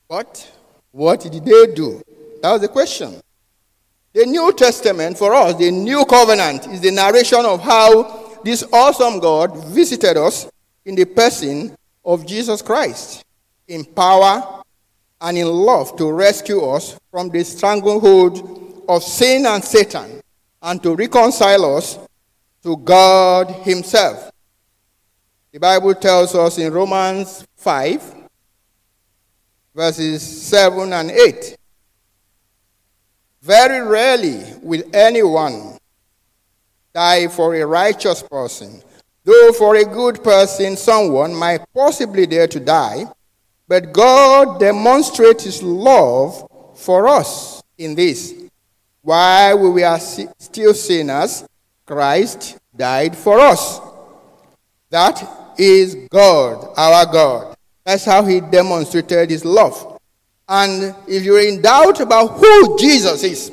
But 0.07 0.51
what 0.91 1.21
did 1.21 1.43
they 1.43 1.73
do? 1.73 1.99
That 2.43 2.51
was 2.51 2.61
the 2.61 2.67
question. 2.67 3.19
The 4.13 4.25
New 4.25 4.53
Testament 4.53 5.17
for 5.17 5.33
us, 5.33 5.55
the 5.55 5.71
New 5.71 6.05
Covenant, 6.05 6.67
is 6.67 6.81
the 6.81 6.91
narration 6.91 7.43
of 7.43 7.61
how 7.61 8.20
this 8.43 8.63
awesome 8.71 9.19
God 9.19 9.55
visited 9.67 10.17
us 10.17 10.49
in 10.85 10.95
the 10.95 11.05
person 11.05 11.75
of 12.03 12.25
Jesus 12.25 12.61
Christ 12.61 13.23
in 13.67 13.85
power 13.85 14.63
and 15.21 15.37
in 15.37 15.47
love 15.47 15.95
to 15.97 16.11
rescue 16.11 16.61
us 16.61 16.99
from 17.09 17.29
the 17.29 17.43
stranglehold 17.43 18.83
of 18.89 19.03
sin 19.03 19.45
and 19.45 19.63
Satan 19.63 20.21
and 20.61 20.81
to 20.83 20.95
reconcile 20.95 21.77
us 21.77 21.99
to 22.63 22.75
God 22.77 23.49
Himself. 23.63 24.31
The 25.51 25.59
Bible 25.59 25.93
tells 25.95 26.33
us 26.33 26.57
in 26.57 26.71
Romans 26.71 27.45
5, 27.57 28.15
verses 29.75 30.21
7 30.21 30.93
and 30.93 31.11
8. 31.11 31.57
Very 33.41 33.85
rarely 33.85 34.43
will 34.61 34.83
anyone 34.93 35.77
die 36.93 37.27
for 37.27 37.55
a 37.55 37.65
righteous 37.65 38.23
person, 38.23 38.81
though 39.23 39.51
for 39.53 39.75
a 39.75 39.85
good 39.85 40.23
person 40.23 40.75
someone 40.75 41.33
might 41.33 41.61
possibly 41.73 42.25
dare 42.25 42.47
to 42.47 42.59
die. 42.59 43.05
But 43.67 43.93
God 43.93 44.59
demonstrates 44.59 45.45
His 45.45 45.63
love 45.63 46.47
for 46.75 47.07
us 47.07 47.61
in 47.77 47.95
this. 47.95 48.33
While 49.01 49.59
we 49.59 49.81
were 49.81 49.99
still 49.99 50.73
sinners, 50.73 51.45
Christ 51.85 52.57
died 52.75 53.15
for 53.15 53.39
us. 53.39 53.79
That 54.89 55.55
is 55.57 55.95
God, 56.09 56.73
our 56.77 57.05
God. 57.05 57.55
That's 57.83 58.05
how 58.05 58.23
he 58.23 58.41
demonstrated 58.41 59.29
his 59.29 59.43
love. 59.43 59.99
And 60.47 60.93
if 61.07 61.23
you're 61.23 61.41
in 61.41 61.61
doubt 61.61 61.99
about 61.99 62.37
who 62.37 62.77
Jesus 62.77 63.23
is, 63.23 63.51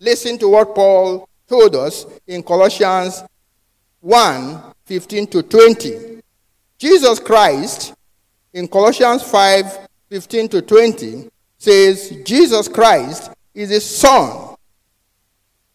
listen 0.00 0.38
to 0.38 0.48
what 0.48 0.74
Paul 0.74 1.27
told 1.48 1.74
us 1.74 2.06
in 2.26 2.42
Colossians 2.42 3.22
1 4.00 4.62
15 4.84 5.26
to 5.26 5.42
20. 5.42 6.20
Jesus 6.78 7.18
Christ, 7.18 7.94
in 8.52 8.68
Colossians 8.68 9.22
5 9.22 9.88
15 10.08 10.48
to 10.50 10.62
20, 10.62 11.30
says, 11.58 12.10
Jesus 12.24 12.68
Christ 12.68 13.30
is 13.54 13.70
the 13.70 13.80
Son 13.80 14.48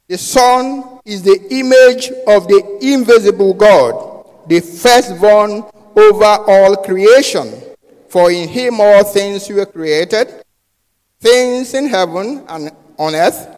the 0.07 0.17
Son 0.17 0.99
is 1.05 1.23
the 1.23 1.39
image 1.49 2.11
of 2.27 2.47
the 2.47 2.79
invisible 2.81 3.53
God, 3.53 4.27
the 4.47 4.59
firstborn 4.59 5.63
over 5.95 6.25
all 6.25 6.75
creation. 6.77 7.51
For 8.09 8.29
in 8.29 8.49
him 8.49 8.81
all 8.81 9.03
things 9.05 9.49
were 9.49 9.65
created, 9.65 10.43
things 11.19 11.73
in 11.73 11.87
heaven 11.87 12.45
and 12.47 12.71
on 12.99 13.15
earth, 13.15 13.57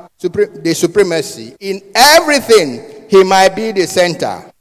the 0.29 0.73
supremacy. 0.75 1.55
In 1.59 1.81
everything 1.95 3.07
he 3.09 3.23
might 3.23 3.55
be 3.55 3.71
the 3.71 3.87
center. 3.87 4.51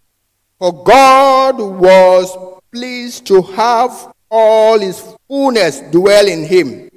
For 0.58 0.84
God 0.84 1.58
was 1.58 2.36
pleased 2.72 3.26
to 3.28 3.42
have 3.42 4.12
all 4.30 4.78
his 4.78 5.00
fullness 5.26 5.80
dwell 5.90 6.26
in 6.26 6.44
him, 6.44 6.90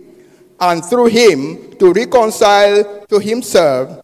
and 0.60 0.84
through 0.86 1.08
him 1.08 1.76
to 1.78 1.94
reconcile 1.94 3.06
to 3.08 3.20
himself 3.20 4.02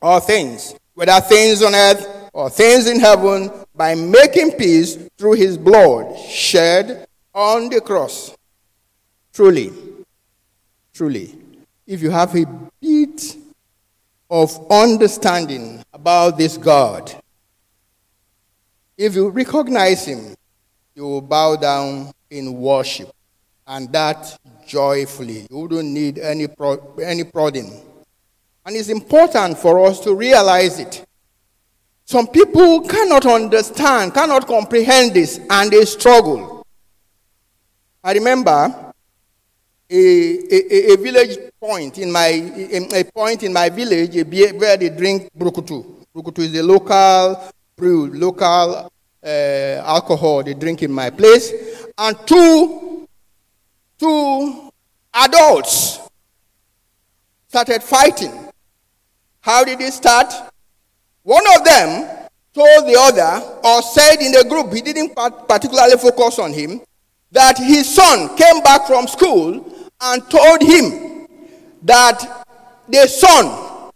all 0.00 0.20
things, 0.20 0.74
whether 0.94 1.20
things 1.20 1.62
on 1.62 1.74
earth 1.74 2.30
or 2.32 2.50
things 2.50 2.86
in 2.86 3.00
heaven, 3.00 3.50
by 3.74 3.94
making 3.94 4.52
peace 4.52 4.98
through 5.16 5.32
his 5.32 5.56
blood 5.56 6.18
shed 6.18 7.06
on 7.34 7.68
the 7.68 7.80
cross. 7.80 8.34
Truly, 9.32 9.72
truly, 10.92 11.34
if 11.86 12.02
you 12.02 12.10
have 12.10 12.34
a 12.36 12.44
bit 12.80 13.36
of 14.32 14.66
understanding 14.70 15.84
about 15.92 16.38
this 16.38 16.56
God, 16.56 17.14
if 18.96 19.14
you 19.14 19.28
recognize 19.28 20.06
him, 20.06 20.34
you 20.94 21.02
will 21.02 21.20
bow 21.20 21.54
down 21.54 22.10
in 22.30 22.54
worship, 22.54 23.12
and 23.66 23.92
that 23.92 24.38
joyfully. 24.66 25.46
You 25.50 25.58
wouldn't 25.58 25.90
need 25.90 26.18
any, 26.18 26.48
pro- 26.48 26.94
any 27.02 27.24
prodding. 27.24 27.78
And 28.64 28.74
it's 28.74 28.88
important 28.88 29.58
for 29.58 29.84
us 29.84 30.00
to 30.00 30.14
realize 30.14 30.78
it. 30.78 31.04
Some 32.06 32.26
people 32.26 32.80
cannot 32.88 33.26
understand, 33.26 34.14
cannot 34.14 34.46
comprehend 34.46 35.12
this, 35.12 35.40
and 35.50 35.70
they 35.70 35.84
struggle. 35.84 36.66
I 38.02 38.14
remember 38.14 38.81
a, 39.92 40.54
a, 40.54 40.92
a 40.94 40.96
village 40.96 41.38
point 41.60 41.98
in 41.98 42.10
my 42.10 42.28
a 42.28 43.04
point 43.04 43.42
in 43.42 43.52
my 43.52 43.68
village 43.68 44.14
where 44.58 44.76
they 44.76 44.88
drink 44.88 45.30
brukutu. 45.36 45.84
Brukutu 46.14 46.40
is 46.40 46.52
the 46.52 46.62
local 46.62 47.52
brew, 47.76 48.10
local 48.12 48.90
uh, 49.24 49.28
alcohol 49.84 50.42
they 50.42 50.54
drink 50.54 50.82
in 50.82 50.92
my 50.92 51.10
place, 51.10 51.52
and 51.98 52.16
two 52.26 53.06
two 53.98 54.72
adults 55.14 56.00
started 57.48 57.82
fighting. 57.82 58.32
How 59.40 59.64
did 59.64 59.80
it 59.80 59.92
start? 59.92 60.32
One 61.22 61.44
of 61.56 61.64
them 61.64 62.28
told 62.54 62.86
the 62.86 62.96
other, 62.98 63.60
or 63.64 63.82
said 63.82 64.16
in 64.20 64.32
the 64.32 64.44
group, 64.48 64.72
he 64.72 64.82
didn't 64.82 65.14
particularly 65.48 65.96
focus 65.96 66.38
on 66.38 66.52
him, 66.52 66.80
that 67.32 67.58
his 67.58 67.92
son 67.92 68.36
came 68.36 68.62
back 68.62 68.86
from 68.86 69.08
school 69.08 69.64
and 70.00 70.30
told 70.30 70.60
him 70.62 71.26
that 71.82 72.44
the 72.88 73.06
sun 73.08 73.90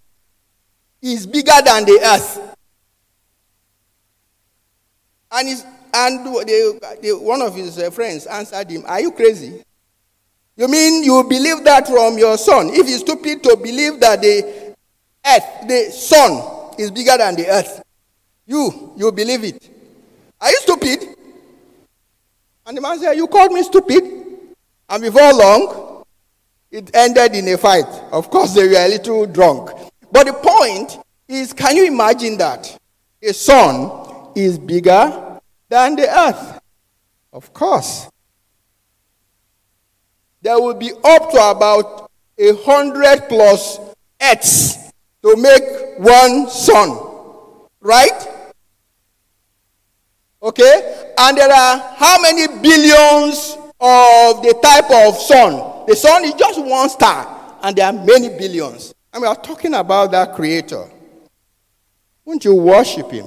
is 1.03 1.27
bigger 1.27 1.53
than 1.65 1.85
the 1.85 2.01
earth. 2.03 2.57
And, 5.31 5.49
and 5.95 6.27
the, 6.27 6.99
the, 7.03 7.13
one 7.19 7.43
of 7.43 7.55
his 7.55 7.79
uh, 7.79 7.91
friends 7.91 8.27
answered 8.27 8.71
him, 8.71 8.85
Are 8.87 9.01
you 9.01 9.13
crazy? 9.13 9.63
You 10.57 10.69
mean 10.69 11.05
you 11.05 11.23
believe 11.29 11.63
that 11.65 11.87
from 11.87 12.17
your 12.17 12.39
son? 12.39 12.71
If 12.71 12.87
he's 12.87 13.01
stupid 13.01 13.43
to 13.43 13.57
believe 13.57 14.01
that 14.01 14.23
the 14.23 14.75
earth, 15.27 15.69
the 15.69 15.91
sun, 15.91 16.73
is 16.79 16.91
bigger 16.91 17.17
than 17.19 17.37
the 17.37 17.49
earth, 17.49 17.83
you, 18.47 18.95
you 18.97 19.13
believe 19.13 19.45
it. 19.45 19.69
Are 20.41 20.51
you 20.51 20.59
stupid? 20.61 21.17
And 22.67 22.77
the 22.77 22.81
man 22.81 22.99
said, 22.99 23.15
You 23.15 23.27
called 23.27 23.53
me 23.53 23.63
stupid? 23.63 24.03
And 24.89 25.03
before 25.03 25.33
long, 25.33 26.05
it 26.71 26.95
ended 26.95 27.35
in 27.35 27.49
a 27.49 27.57
fight. 27.57 27.87
Of 28.13 28.31
course, 28.31 28.55
they 28.55 28.67
were 28.67 28.75
a 28.75 28.89
little 28.89 29.27
drunk. 29.27 29.71
But 30.11 30.27
the 30.27 30.33
point 30.33 30.99
is 31.29 31.53
can 31.53 31.77
you 31.77 31.87
imagine 31.87 32.37
that? 32.39 32.77
A 33.23 33.33
sun 33.33 34.33
is 34.35 34.59
bigger 34.59 35.41
than 35.69 35.97
the 35.97 36.09
earth. 36.09 36.61
Of 37.33 37.53
course 37.53 38.09
there 40.47 40.61
will 40.61 40.75
be 40.75 40.93
up 41.03 41.31
to 41.33 41.51
about 41.51 42.09
a 42.39 42.55
hundred 42.63 43.29
plus 43.29 43.81
earths 44.23 44.93
to 45.21 45.35
make 45.37 45.99
one 45.99 46.49
sun. 46.49 46.97
Right? 47.81 48.36
Okay? 50.47 51.13
And 51.19 51.37
there 51.37 51.51
are 51.53 51.79
how 51.97 52.23
many 52.23 52.47
billions 52.47 53.59
of 53.81 54.43
the 54.43 54.57
type 54.63 54.89
of 54.93 55.17
sun? 55.17 55.85
The 55.89 55.97
sun 55.97 56.25
is 56.25 56.35
just 56.35 56.63
one 56.65 56.89
star, 56.89 57.59
and 57.63 57.75
there 57.75 57.87
are 57.87 57.93
many 57.93 58.29
billions. 58.29 58.95
And 59.13 59.23
we 59.23 59.29
are 59.29 59.35
talking 59.35 59.75
about 59.75 60.13
that 60.13 60.37
creator. 60.37 60.89
Won't 62.25 62.45
you 62.45 62.55
worship 62.55 63.11
him? 63.11 63.27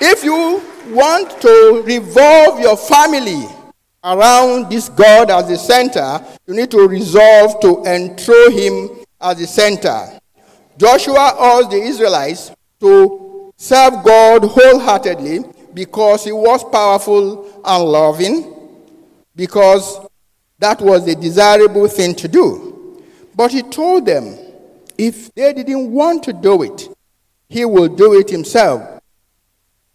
If 0.00 0.24
you 0.24 0.60
want 0.88 1.40
to 1.42 1.82
revolve 1.86 2.58
your 2.58 2.76
family 2.76 3.44
around 4.02 4.68
this 4.68 4.88
God 4.88 5.30
as 5.30 5.46
the 5.46 5.56
center, 5.56 6.20
you 6.48 6.54
need 6.54 6.72
to 6.72 6.88
resolve 6.88 7.60
to 7.60 7.84
enthrone 7.84 8.52
him 8.52 8.90
as 9.20 9.38
the 9.38 9.46
center. 9.46 10.18
Joshua 10.76 11.36
urged 11.40 11.70
the 11.70 11.80
Israelites 11.80 12.50
to 12.80 13.23
serve 13.56 14.04
God 14.04 14.44
wholeheartedly 14.44 15.44
because 15.72 16.24
he 16.24 16.32
was 16.32 16.64
powerful 16.64 17.60
and 17.64 17.84
loving, 17.84 18.54
because 19.34 20.06
that 20.58 20.80
was 20.80 21.04
the 21.04 21.14
desirable 21.14 21.88
thing 21.88 22.14
to 22.14 22.28
do. 22.28 23.02
But 23.34 23.50
he 23.50 23.62
told 23.62 24.06
them 24.06 24.38
if 24.96 25.34
they 25.34 25.52
didn't 25.52 25.90
want 25.90 26.22
to 26.24 26.32
do 26.32 26.62
it, 26.62 26.88
he 27.48 27.64
will 27.64 27.88
do 27.88 28.14
it 28.14 28.30
himself. 28.30 29.00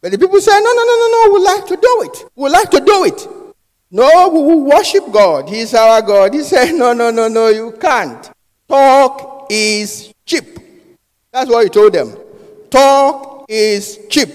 But 0.02 0.12
the 0.12 0.18
people 0.18 0.40
said, 0.40 0.60
No, 0.60 0.74
no, 0.74 0.84
no, 0.86 0.98
no, 0.98 1.08
no, 1.10 1.34
we 1.34 1.44
like 1.44 1.66
to 1.68 1.76
do 1.76 2.02
it. 2.04 2.32
We 2.36 2.50
like 2.50 2.70
to 2.72 2.80
do 2.80 3.06
it. 3.06 3.28
No, 3.92 4.30
we 4.30 4.42
will 4.42 4.66
worship 4.66 5.12
God. 5.12 5.50
He's 5.50 5.74
our 5.74 6.02
God. 6.02 6.34
He 6.34 6.44
said, 6.44 6.74
No, 6.74 6.94
no, 6.94 7.12
no, 7.12 7.28
no, 7.28 7.48
you 7.48 7.72
can't. 7.80 8.30
Talk 8.68 9.48
is 9.50 10.14
cheap. 10.26 10.60
That's 11.32 11.50
what 11.50 11.64
he 11.64 11.70
told 11.70 11.94
them. 11.94 12.16
Talk 12.70 13.39
is 13.50 14.00
cheap. 14.10 14.30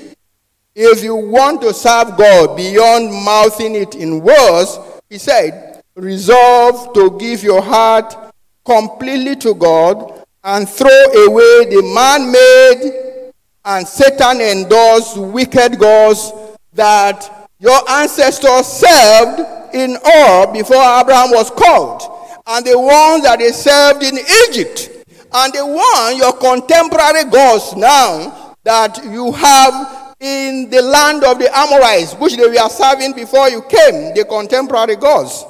If 0.74 1.04
you 1.04 1.14
want 1.14 1.62
to 1.62 1.72
serve 1.72 2.16
God 2.18 2.56
beyond 2.56 3.12
mouthing 3.24 3.76
it 3.76 3.94
in 3.94 4.20
words, 4.20 4.78
he 5.08 5.18
said, 5.18 5.82
resolve 5.94 6.92
to 6.94 7.16
give 7.18 7.44
your 7.44 7.62
heart 7.62 8.34
completely 8.64 9.36
to 9.36 9.54
God 9.54 10.24
and 10.42 10.68
throw 10.68 10.88
away 10.88 11.66
the 11.70 11.92
man 11.94 12.32
made 12.32 13.32
and 13.64 13.86
Satan 13.86 14.40
endorsed 14.40 15.16
wicked 15.16 15.78
gods 15.78 16.32
that 16.72 17.48
your 17.60 17.88
ancestors 17.88 18.66
served 18.66 19.74
in 19.74 19.96
Ur 19.96 20.52
before 20.52 20.82
Abraham 20.82 21.30
was 21.30 21.50
called, 21.50 22.02
and 22.46 22.66
the 22.66 22.78
ones 22.78 23.22
that 23.22 23.38
they 23.38 23.52
served 23.52 24.02
in 24.02 24.18
Egypt, 24.48 24.90
and 25.32 25.52
the 25.54 25.64
one 25.64 26.16
your 26.16 26.32
contemporary 26.34 27.24
gods 27.30 27.74
now 27.74 28.43
that 28.64 29.04
you 29.04 29.30
have 29.32 30.14
in 30.18 30.70
the 30.70 30.80
land 30.80 31.22
of 31.22 31.38
the 31.38 31.56
Amorites, 31.56 32.14
which 32.14 32.36
they 32.36 32.48
were 32.48 32.68
serving 32.68 33.12
before 33.12 33.48
you 33.50 33.62
came, 33.62 34.14
the 34.14 34.24
contemporary 34.28 34.96
gods. 34.96 35.44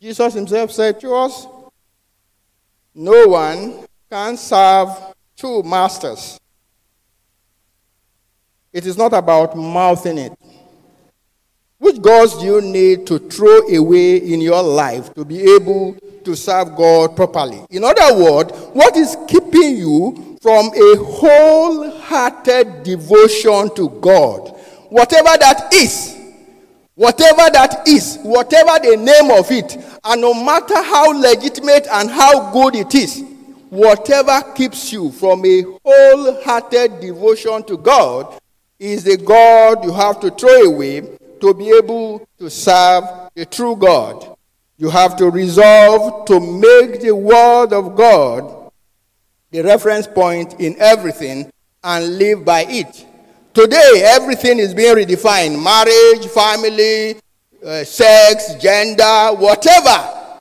Jesus 0.00 0.34
himself 0.34 0.70
said 0.70 1.00
to 1.00 1.14
us, 1.14 1.46
No 2.94 3.28
one 3.28 3.86
can 4.10 4.36
serve 4.36 4.90
two 5.36 5.62
masters. 5.62 6.38
It 8.72 8.86
is 8.86 8.96
not 8.96 9.12
about 9.12 9.56
mouthing 9.56 10.18
it. 10.18 10.32
Which 11.88 12.02
gods 12.02 12.36
do 12.36 12.44
you 12.44 12.60
need 12.60 13.06
to 13.06 13.18
throw 13.18 13.60
away 13.68 14.18
in 14.18 14.42
your 14.42 14.62
life 14.62 15.14
to 15.14 15.24
be 15.24 15.40
able 15.54 15.96
to 16.22 16.36
serve 16.36 16.76
God 16.76 17.16
properly? 17.16 17.64
In 17.70 17.82
other 17.82 18.14
words, 18.14 18.52
what 18.74 18.94
is 18.94 19.16
keeping 19.26 19.74
you 19.78 20.36
from 20.42 20.66
a 20.66 20.96
wholehearted 20.96 22.82
devotion 22.82 23.74
to 23.74 23.88
God. 24.02 24.48
Whatever 24.90 25.38
that 25.38 25.72
is, 25.72 26.14
whatever 26.94 27.48
that 27.54 27.88
is, 27.88 28.18
whatever 28.22 28.78
the 28.86 28.94
name 28.98 29.30
of 29.38 29.50
it, 29.50 29.78
and 30.04 30.20
no 30.20 30.34
matter 30.34 30.82
how 30.82 31.18
legitimate 31.18 31.86
and 31.90 32.10
how 32.10 32.52
good 32.52 32.74
it 32.76 32.94
is, 32.94 33.24
whatever 33.70 34.42
keeps 34.52 34.92
you 34.92 35.10
from 35.10 35.42
a 35.46 35.62
wholehearted 35.82 37.00
devotion 37.00 37.62
to 37.62 37.78
God 37.78 38.38
is 38.78 39.04
the 39.04 39.16
God 39.16 39.84
you 39.84 39.92
have 39.92 40.20
to 40.20 40.30
throw 40.30 40.64
away 40.64 41.17
to 41.40 41.54
be 41.54 41.70
able 41.70 42.26
to 42.38 42.50
serve 42.50 43.04
the 43.34 43.46
true 43.46 43.76
God. 43.76 44.36
You 44.76 44.90
have 44.90 45.16
to 45.16 45.30
resolve 45.30 46.26
to 46.26 46.38
make 46.38 47.00
the 47.00 47.14
Word 47.14 47.72
of 47.72 47.96
God 47.96 48.70
the 49.50 49.62
reference 49.62 50.06
point 50.06 50.60
in 50.60 50.76
everything 50.78 51.50
and 51.82 52.18
live 52.18 52.44
by 52.44 52.64
it. 52.68 53.06
Today, 53.54 54.02
everything 54.04 54.58
is 54.58 54.74
being 54.74 54.94
redefined 54.94 55.60
marriage, 55.62 56.26
family, 56.28 57.16
uh, 57.64 57.82
sex, 57.82 58.54
gender, 58.54 59.30
whatever. 59.34 60.40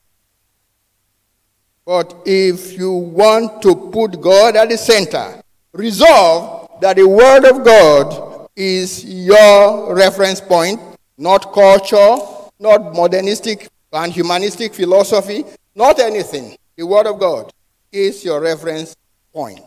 But 1.85 2.13
if 2.25 2.77
you 2.77 2.91
want 2.91 3.61
to 3.61 3.75
put 3.75 4.19
God 4.21 4.55
at 4.55 4.69
the 4.69 4.77
center, 4.77 5.41
resolve 5.73 6.79
that 6.81 6.97
the 6.97 7.07
Word 7.07 7.45
of 7.45 7.63
God 7.63 8.26
is 8.57 9.05
your 9.05 9.95
reference 9.95 10.41
point, 10.41 10.81
not 11.15 11.53
culture, 11.53 12.17
not 12.59 12.95
modernistic 12.95 13.69
and 13.93 14.11
humanistic 14.11 14.73
philosophy, 14.73 15.45
not 15.75 15.99
anything. 15.99 16.57
The 16.75 16.85
Word 16.85 17.05
of 17.05 17.19
God 17.19 17.53
is 17.91 18.25
your 18.25 18.41
reference 18.41 18.95
point. 19.31 19.61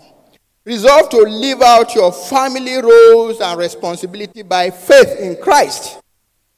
Resolve 0.64 1.08
to 1.10 1.18
live 1.18 1.62
out 1.62 1.94
your 1.94 2.12
family 2.12 2.76
roles 2.76 3.40
and 3.40 3.58
responsibility 3.58 4.42
by 4.42 4.70
faith 4.70 5.20
in 5.20 5.36
Christ. 5.36 6.00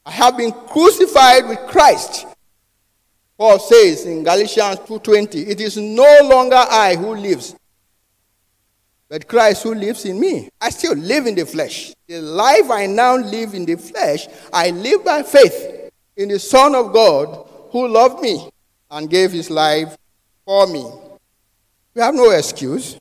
I 0.07 0.11
have 0.11 0.39
been 0.39 0.53
crucified 0.53 1.47
with 1.47 1.59
Christ. 1.69 2.27
Paul 3.37 3.59
says 3.59 4.07
in 4.07 4.25
Galatians 4.25 4.79
2:20, 4.87 5.49
it 5.49 5.61
is 5.61 5.77
no 5.77 6.21
longer 6.23 6.57
I 6.57 6.97
who 6.97 7.15
lives, 7.15 7.55
but 9.13 9.29
Christ 9.29 9.65
who 9.65 9.75
lives 9.75 10.07
in 10.07 10.19
me. 10.19 10.49
I 10.59 10.71
still 10.71 10.95
live 10.95 11.27
in 11.27 11.35
the 11.35 11.45
flesh. 11.45 11.93
The 12.09 12.23
life 12.23 12.71
I 12.71 12.87
now 12.87 13.17
live 13.17 13.53
in 13.53 13.67
the 13.67 13.77
flesh, 13.77 14.27
I 14.51 14.71
live 14.71 15.05
by 15.05 15.23
faith 15.23 15.91
in 16.17 16.31
the 16.31 16.39
Son 16.39 16.75
of 16.75 16.95
God 16.95 17.47
who 17.73 17.89
loved 17.89 18.23
me 18.23 18.49
and 18.91 19.11
gave 19.11 19.31
his 19.31 19.51
life 19.51 19.99
for 20.47 20.67
me. 20.67 20.91
We 21.95 22.01
have 22.01 22.15
no 22.15 22.31
excuse. 22.31 22.99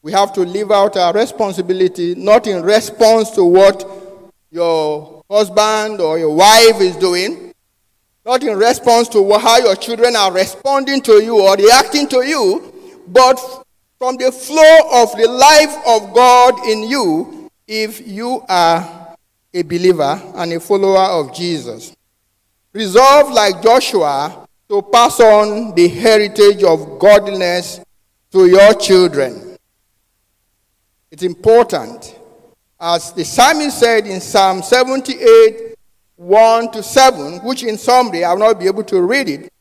We 0.00 0.12
have 0.12 0.32
to 0.34 0.42
live 0.42 0.70
out 0.70 0.96
our 0.96 1.12
responsibility 1.12 2.14
not 2.14 2.46
in 2.46 2.62
response 2.62 3.30
to 3.30 3.42
what 3.44 3.84
your 4.52 5.24
husband 5.28 6.00
or 6.00 6.20
your 6.20 6.36
wife 6.36 6.80
is 6.80 6.94
doing, 6.94 7.52
not 8.24 8.44
in 8.44 8.56
response 8.56 9.08
to 9.08 9.38
how 9.40 9.58
your 9.58 9.74
children 9.74 10.14
are 10.14 10.32
responding 10.32 11.02
to 11.02 11.14
you 11.20 11.42
or 11.42 11.56
reacting 11.56 12.06
to 12.10 12.22
you, 12.22 12.72
but 13.08 13.40
from 14.02 14.16
the 14.16 14.32
flow 14.32 14.78
of 15.00 15.12
the 15.12 15.28
life 15.28 15.76
of 15.86 16.12
God 16.12 16.66
in 16.66 16.82
you 16.82 17.48
if 17.68 18.04
you 18.04 18.44
are 18.48 19.14
a 19.54 19.62
believer 19.62 20.20
and 20.34 20.52
a 20.52 20.58
follower 20.58 21.20
of 21.20 21.32
Jesus. 21.32 21.94
Resolve, 22.72 23.32
like 23.32 23.62
Joshua, 23.62 24.44
to 24.68 24.82
pass 24.82 25.20
on 25.20 25.72
the 25.76 25.86
heritage 25.86 26.64
of 26.64 26.98
godliness 26.98 27.78
to 28.32 28.48
your 28.48 28.74
children. 28.74 29.56
It's 31.08 31.22
important. 31.22 32.18
As 32.80 33.12
the 33.12 33.24
psalmist 33.24 33.78
said 33.78 34.08
in 34.08 34.20
Psalm 34.20 34.64
78, 34.64 35.76
1 36.16 36.72
to 36.72 36.82
7, 36.82 37.34
which 37.44 37.62
in 37.62 37.78
summary 37.78 38.24
I 38.24 38.32
will 38.32 38.40
not 38.40 38.58
be 38.58 38.66
able 38.66 38.82
to 38.82 39.00
read 39.00 39.28
it, 39.28 39.52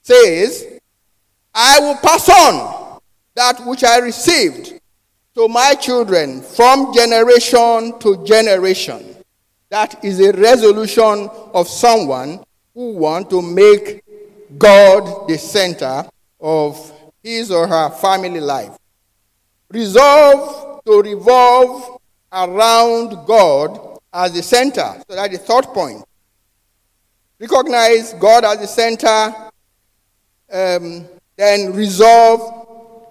says, 0.00 0.80
I 1.54 1.80
will 1.80 1.96
pass 1.96 2.30
on 2.30 2.83
that 3.34 3.64
which 3.66 3.84
I 3.84 3.98
received 3.98 4.80
to 5.34 5.48
my 5.48 5.74
children 5.74 6.42
from 6.42 6.94
generation 6.94 7.98
to 7.98 8.24
generation. 8.24 9.16
That 9.70 10.04
is 10.04 10.20
a 10.20 10.32
resolution 10.32 11.28
of 11.52 11.68
someone 11.68 12.44
who 12.74 12.92
want 12.92 13.30
to 13.30 13.42
make 13.42 14.04
God 14.56 15.28
the 15.28 15.36
center 15.36 16.08
of 16.40 16.92
his 17.22 17.50
or 17.50 17.66
her 17.66 17.90
family 17.90 18.40
life. 18.40 18.76
Resolve 19.70 20.84
to 20.84 21.02
revolve 21.02 22.00
around 22.32 23.26
God 23.26 23.98
as 24.12 24.32
the 24.32 24.42
center. 24.42 24.94
So 25.08 25.16
that's 25.16 25.36
the 25.36 25.42
third 25.44 25.64
point. 25.66 26.04
Recognize 27.40 28.12
God 28.14 28.44
as 28.44 28.60
the 28.60 28.66
center, 28.66 29.34
um, 30.52 31.06
then 31.36 31.72
resolve 31.72 32.63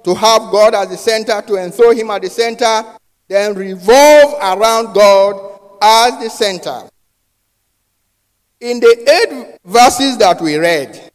to 0.03 0.13
have 0.13 0.51
God 0.51 0.75
as 0.75 0.89
the 0.89 0.97
center, 0.97 1.41
to 1.41 1.55
enthrone 1.55 1.97
Him 1.97 2.09
at 2.11 2.21
the 2.21 2.29
center, 2.29 2.83
then 3.27 3.55
revolve 3.55 4.33
around 4.41 4.93
God 4.93 5.59
as 5.81 6.19
the 6.19 6.29
center. 6.29 6.89
In 8.59 8.79
the 8.79 8.87
eight 8.87 9.59
verses 9.65 10.17
that 10.17 10.39
we 10.41 10.57
read 10.57 11.11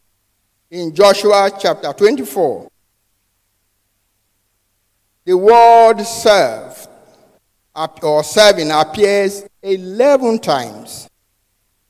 in 0.71 0.95
Joshua 0.95 1.51
chapter 1.59 1.93
24, 1.93 2.71
the 5.25 5.37
word 5.37 6.01
serve 6.03 6.87
or 8.03 8.25
serving 8.25 8.71
appears 8.71 9.45
11 9.63 10.41
times. 10.41 11.09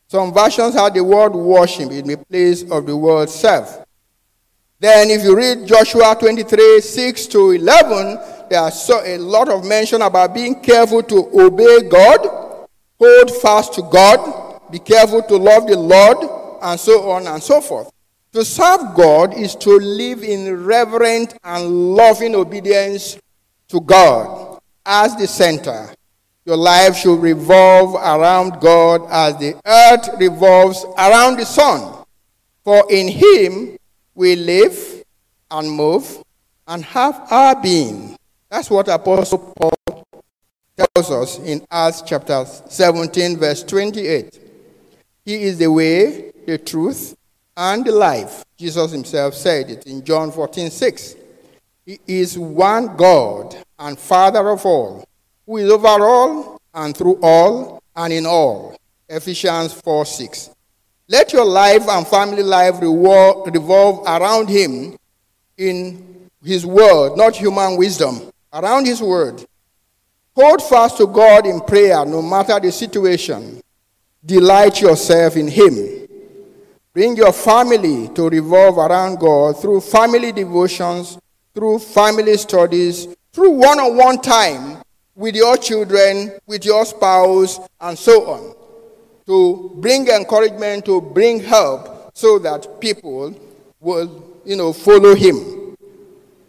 Some 0.09 0.33
versions 0.33 0.75
have 0.75 0.95
the 0.95 1.03
word 1.03 1.33
worship 1.33 1.91
in 1.91 2.07
the 2.07 2.17
place 2.17 2.63
of 2.71 2.87
the 2.87 2.97
word 2.97 3.29
serve. 3.29 3.85
Then, 4.81 5.11
if 5.11 5.25
you 5.25 5.37
read 5.37 5.67
Joshua 5.67 6.17
23 6.19 6.81
6 6.81 7.27
to 7.29 7.51
11, 7.51 8.19
there's 8.49 8.81
so, 8.81 9.03
a 9.05 9.19
lot 9.19 9.49
of 9.49 9.67
mention 9.67 10.03
about 10.03 10.33
being 10.33 10.61
careful 10.61 11.03
to 11.03 11.29
obey 11.35 11.89
God, 11.89 12.67
hold 12.97 13.31
fast 13.43 13.75
to 13.75 13.83
God, 13.83 14.61
be 14.71 14.79
careful 14.79 15.23
to 15.23 15.37
love 15.37 15.67
the 15.67 15.77
Lord, 15.77 16.19
and 16.63 16.79
so 16.79 17.11
on 17.11 17.27
and 17.27 17.43
so 17.43 17.61
forth. 17.61 17.91
To 18.33 18.45
serve 18.45 18.95
God 18.95 19.35
is 19.35 19.57
to 19.57 19.71
live 19.79 20.23
in 20.23 20.65
reverent 20.65 21.35
and 21.43 21.97
loving 21.97 22.37
obedience 22.37 23.19
to 23.69 23.81
God 23.81 24.61
as 24.87 25.17
the 25.17 25.27
center. 25.27 25.91
Your 26.45 26.57
life 26.57 26.97
should 26.97 27.21
revolve 27.21 27.95
around 27.95 28.61
God 28.61 29.09
as 29.11 29.37
the 29.39 29.57
earth 29.67 30.09
revolves 30.21 30.85
around 30.97 31.39
the 31.39 31.45
sun. 31.45 32.05
For 32.63 32.87
in 32.91 33.09
Him 33.09 33.78
we 34.19 34.35
live 34.35 35.05
and 35.49 35.71
move 35.71 36.25
and 36.67 36.85
have 36.85 37.29
our 37.31 37.63
being. 37.63 38.17
That's 38.51 38.69
what 38.69 38.89
Apostle 38.89 39.55
Paul 39.57 40.05
tells 40.77 41.11
us 41.13 41.39
in 41.39 41.65
Acts 41.71 42.03
chapter 42.03 42.45
17, 42.45 43.37
verse 43.37 43.63
28. 43.63 44.41
He 45.25 45.43
is 45.45 45.59
the 45.59 45.71
way, 45.71 46.33
the 46.49 46.59
truth, 46.59 47.17
and 47.57 47.85
the 47.85 47.93
life. 47.93 48.45
Jesus 48.57 48.91
himself 48.91 49.35
said 49.35 49.71
it 49.71 49.87
in 49.87 50.05
John 50.05 50.33
14, 50.33 50.69
6. 50.69 51.15
He 51.87 52.01
is 52.09 52.37
one 52.37 52.97
God 52.97 53.57
and 53.79 53.97
Father 53.97 54.49
of 54.49 54.67
all, 54.67 55.05
who 55.47 55.59
is 55.59 55.71
over 55.71 55.87
all 55.87 56.61
and 56.75 56.97
through 56.97 57.21
all 57.23 57.81
and 57.95 58.13
in 58.13 58.27
all. 58.27 58.77
Ephesians 59.09 59.73
4 59.75 60.05
6. 60.05 60.51
Let 61.09 61.33
your 61.33 61.45
life 61.45 61.89
and 61.89 62.07
family 62.07 62.43
life 62.43 62.81
revolve 62.81 64.07
around 64.07 64.49
Him 64.49 64.97
in 65.57 66.29
His 66.43 66.67
Word, 66.67 67.17
not 67.17 67.37
human 67.37 67.77
wisdom, 67.77 68.31
around 68.53 68.87
His 68.87 69.01
Word. 69.01 69.45
Hold 70.37 70.63
fast 70.63 70.99
to 70.99 71.07
God 71.07 71.47
in 71.47 71.61
prayer 71.61 72.05
no 72.05 72.23
matter 72.23 72.61
the 72.61 72.71
situation. 72.71 73.61
Delight 74.25 74.81
yourself 74.81 75.37
in 75.37 75.49
Him. 75.49 76.07
Bring 76.93 77.17
your 77.17 77.33
family 77.33 78.09
to 78.15 78.29
revolve 78.29 78.79
around 78.79 79.19
God 79.19 79.61
through 79.61 79.81
family 79.81 80.33
devotions 80.33 81.19
through 81.59 81.81
family 81.81 82.37
studies, 82.37 83.09
through 83.33 83.51
one 83.51 83.81
on 83.81 83.97
one 83.97 84.21
time 84.21 84.81
with 85.17 85.35
your 85.35 85.57
children, 85.57 86.31
with 86.47 86.65
your 86.65 86.85
spouse, 86.85 87.59
and 87.81 87.99
so 87.99 88.31
on, 88.31 88.55
to 89.29 89.71
bring 89.77 90.09
encouragement, 90.09 90.87
to 90.87 91.01
bring 91.01 91.39
help, 91.39 92.11
so 92.15 92.39
that 92.41 92.81
people 92.81 93.35
will, 93.79 94.41
you 94.45 94.57
know, 94.57 94.73
follow 94.73 95.15
Him. 95.15 95.77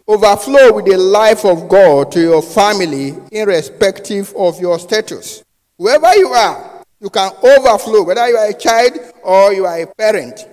Overflow 0.08 0.72
with 0.72 0.86
the 0.86 0.96
life 0.96 1.44
of 1.44 1.68
God 1.68 2.10
to 2.12 2.20
your 2.20 2.42
family, 2.42 3.14
irrespective 3.30 4.34
of 4.34 4.58
your 4.58 4.78
status. 4.78 5.44
Whoever 5.78 6.16
you 6.16 6.28
are, 6.28 6.82
you 7.00 7.10
can 7.10 7.30
overflow, 7.42 8.02
whether 8.02 8.26
you 8.28 8.36
are 8.36 8.48
a 8.48 8.54
child 8.54 8.98
or 9.22 9.52
you 9.52 9.66
are 9.66 9.80
a 9.80 9.86
parent. 9.86 10.46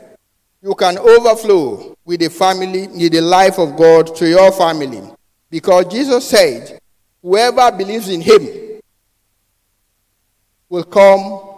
you 0.62 0.76
can 0.76 0.98
overflow 0.98 1.96
with 2.04 2.20
the 2.20 2.30
family, 2.30 2.88
with 2.88 3.12
the 3.12 3.22
life 3.22 3.58
of 3.58 3.78
God 3.78 4.16
to 4.18 4.28
your 4.28 4.52
family. 4.52 5.02
Because 5.50 5.86
Jesus 5.86 6.28
said, 6.28 6.80
whoever 7.22 7.72
believes 7.72 8.10
in 8.10 8.22
him 8.22 8.82
will 10.68 10.84
come 10.84 11.57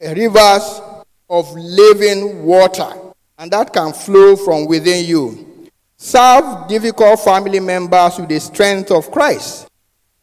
rivers 0.00 0.80
of 1.28 1.52
living 1.54 2.44
water, 2.44 2.92
and 3.38 3.50
that 3.50 3.72
can 3.72 3.92
flow 3.92 4.36
from 4.36 4.66
within 4.66 5.04
you. 5.04 5.68
Serve 5.96 6.66
difficult 6.66 7.20
family 7.20 7.60
members 7.60 8.18
with 8.18 8.28
the 8.28 8.40
strength 8.40 8.90
of 8.90 9.10
Christ 9.10 9.68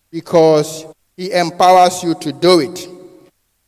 because 0.09 0.85
he 1.15 1.31
empowers 1.31 2.03
you 2.03 2.15
to 2.15 2.33
do 2.33 2.59
it. 2.59 2.89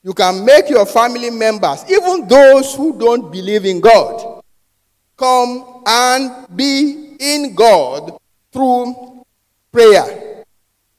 You 0.03 0.13
can 0.13 0.43
make 0.43 0.69
your 0.69 0.85
family 0.85 1.29
members, 1.29 1.83
even 1.89 2.27
those 2.27 2.73
who 2.75 2.97
don't 2.97 3.31
believe 3.31 3.65
in 3.65 3.79
God, 3.79 4.41
come 5.17 5.83
and 5.85 6.47
be 6.55 7.15
in 7.19 7.53
God 7.53 8.17
through 8.51 9.25
prayer. 9.71 10.43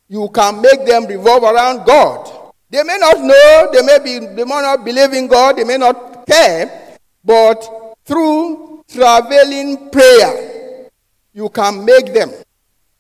You 0.09 0.29
can 0.29 0.61
make 0.61 0.87
them 0.87 1.07
revolve 1.07 1.43
around 1.43 1.87
God. 1.87 2.40
They 2.71 2.83
may 2.85 2.99
not 2.99 3.21
know, 3.21 3.69
they 3.73 3.83
may 3.83 3.99
be 3.99 4.27
they 4.27 4.45
may 4.45 4.63
not 4.63 4.85
believe 4.85 5.13
in 5.13 5.27
God, 5.27 5.57
they 5.57 5.65
may 5.65 5.77
not 5.77 6.27
care, 6.27 6.99
but 7.25 7.97
through 8.05 8.85
traveling 8.89 9.91
prayer, 9.91 10.89
you 11.33 11.49
can 11.49 11.85
make 11.85 12.15
them 12.15 12.31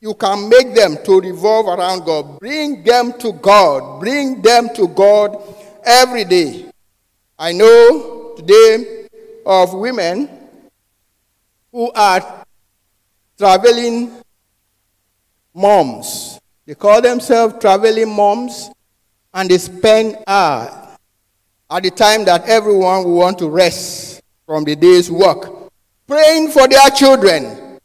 you 0.02 0.14
can 0.14 0.48
make 0.48 0.74
them 0.74 0.96
to 1.04 1.20
revolve 1.20 1.66
around 1.66 2.06
God. 2.06 2.38
Bring 2.40 2.82
them 2.82 3.12
to 3.18 3.32
God. 3.34 4.00
Bring 4.00 4.40
them 4.40 4.70
to 4.74 4.88
God 4.88 5.36
every 5.84 6.24
day. 6.24 6.64
I 7.38 7.52
know 7.52 8.32
today 8.34 9.06
of 9.44 9.74
women 9.74 10.30
who 11.70 11.92
are 11.92 12.44
traveling 13.36 14.10
moms. 15.52 16.40
They 16.64 16.74
call 16.74 17.02
themselves 17.02 17.56
traveling 17.60 18.08
moms 18.08 18.70
and 19.32 19.50
they 19.50 19.58
spend 19.58 20.16
hours 20.26 20.96
at 21.70 21.82
the 21.82 21.90
time 21.90 22.24
that 22.24 22.44
everyone 22.48 23.04
will 23.04 23.16
want 23.16 23.38
to 23.38 23.48
rest 23.48 24.22
from 24.46 24.64
the 24.64 24.74
day's 24.74 25.10
work 25.10 25.70
praying 26.06 26.50
for 26.50 26.66
their 26.66 26.90
children 26.90 27.78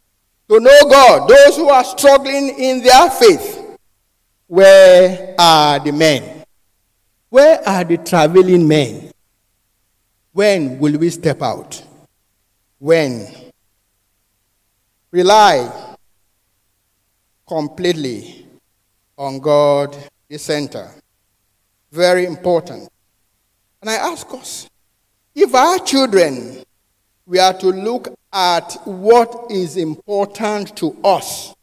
to 0.50 0.60
know 0.60 0.80
God, 0.90 1.30
those 1.30 1.58
who 1.58 1.70
are 1.70 1.84
struggling 1.84 2.50
in 2.58 2.84
their 2.84 3.10
faith, 3.10 3.78
where 4.48 5.36
are 5.40 5.80
the 5.80 5.92
men? 5.92 6.44
Where 7.30 7.68
are 7.68 7.84
the 7.84 7.98
traveling 7.98 8.68
men? 8.68 9.12
When 10.32 10.80
will 10.80 10.98
we 10.98 11.10
step 11.10 11.42
out? 11.42 11.84
When? 12.80 13.28
Rely 15.12 15.96
completely 17.48 18.48
on 19.18 19.40
God, 19.40 19.96
the 20.28 20.38
center. 20.38 20.92
Very 21.92 22.26
important. 22.26 22.90
And 23.82 23.90
I 23.90 23.96
ask 23.96 24.28
us 24.34 24.70
if 25.34 25.54
our 25.54 25.80
children 25.80 26.64
we 27.26 27.40
are 27.40 27.54
to 27.54 27.68
look 27.68 28.14
at 28.32 28.74
what 28.86 29.50
is 29.50 29.78
important 29.78 30.76
to 30.78 30.96
us, 31.04 31.56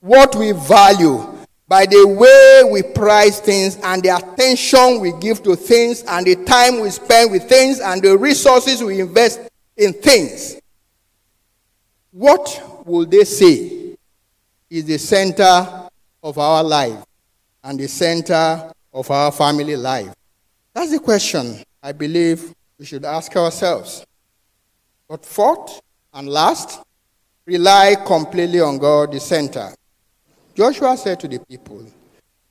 what 0.00 0.34
we 0.36 0.52
value 0.52 1.26
by 1.70 1.86
the 1.86 2.04
way 2.04 2.68
we 2.70 2.82
price 2.82 3.38
things 3.38 3.78
and 3.84 4.02
the 4.02 4.08
attention 4.08 4.98
we 5.00 5.12
give 5.20 5.40
to 5.44 5.54
things 5.54 6.02
and 6.02 6.26
the 6.26 6.34
time 6.44 6.80
we 6.80 6.90
spend 6.90 7.30
with 7.30 7.48
things 7.48 7.78
and 7.78 8.02
the 8.02 8.18
resources 8.18 8.82
we 8.82 9.00
invest 9.00 9.40
in 9.76 9.92
things. 9.92 10.60
What 12.10 12.82
will 12.84 13.06
they 13.06 13.22
say 13.22 13.96
is 14.68 14.84
the 14.84 14.98
center 14.98 15.88
of 16.24 16.38
our 16.38 16.64
life 16.64 17.04
and 17.62 17.78
the 17.78 17.86
center 17.86 18.72
of 18.92 19.10
our 19.10 19.32
family 19.32 19.76
life? 19.76 20.14
That's 20.74 20.90
the 20.90 20.98
question 20.98 21.62
I 21.82 21.92
believe 21.92 22.54
we 22.78 22.86
should 22.86 23.04
ask 23.04 23.34
ourselves. 23.36 24.04
But 25.08 25.24
fourth 25.24 25.80
and 26.14 26.28
last, 26.28 26.80
rely 27.44 27.96
completely 28.06 28.60
on 28.60 28.78
God, 28.78 29.12
the 29.12 29.20
center. 29.20 29.74
Joshua 30.54 30.96
said 30.96 31.18
to 31.20 31.28
the 31.28 31.38
people, 31.40 31.84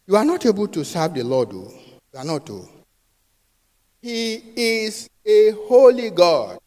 You 0.08 0.16
are 0.16 0.26
not 0.26 0.46
able 0.46 0.68
to 0.68 0.84
serve 0.84 1.14
the 1.14 1.24
Lord, 1.24 1.52
though. 1.52 1.74
You 2.14 2.20
are 2.20 2.26
not, 2.26 2.46
though. 2.46 2.68
He 4.02 4.42
is 4.56 5.10
a 5.26 5.52
holy 5.68 6.10
God. 6.10 6.60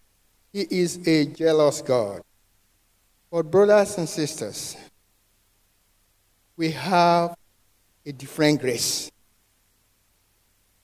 He 0.52 0.66
is 0.70 1.06
a 1.06 1.26
jealous 1.26 1.82
God. 1.82 2.22
But, 3.30 3.50
brothers 3.50 3.96
and 3.98 4.08
sisters, 4.08 4.76
we 6.56 6.70
have 6.70 7.34
a 8.04 8.12
different 8.12 8.60
grace. 8.60 9.10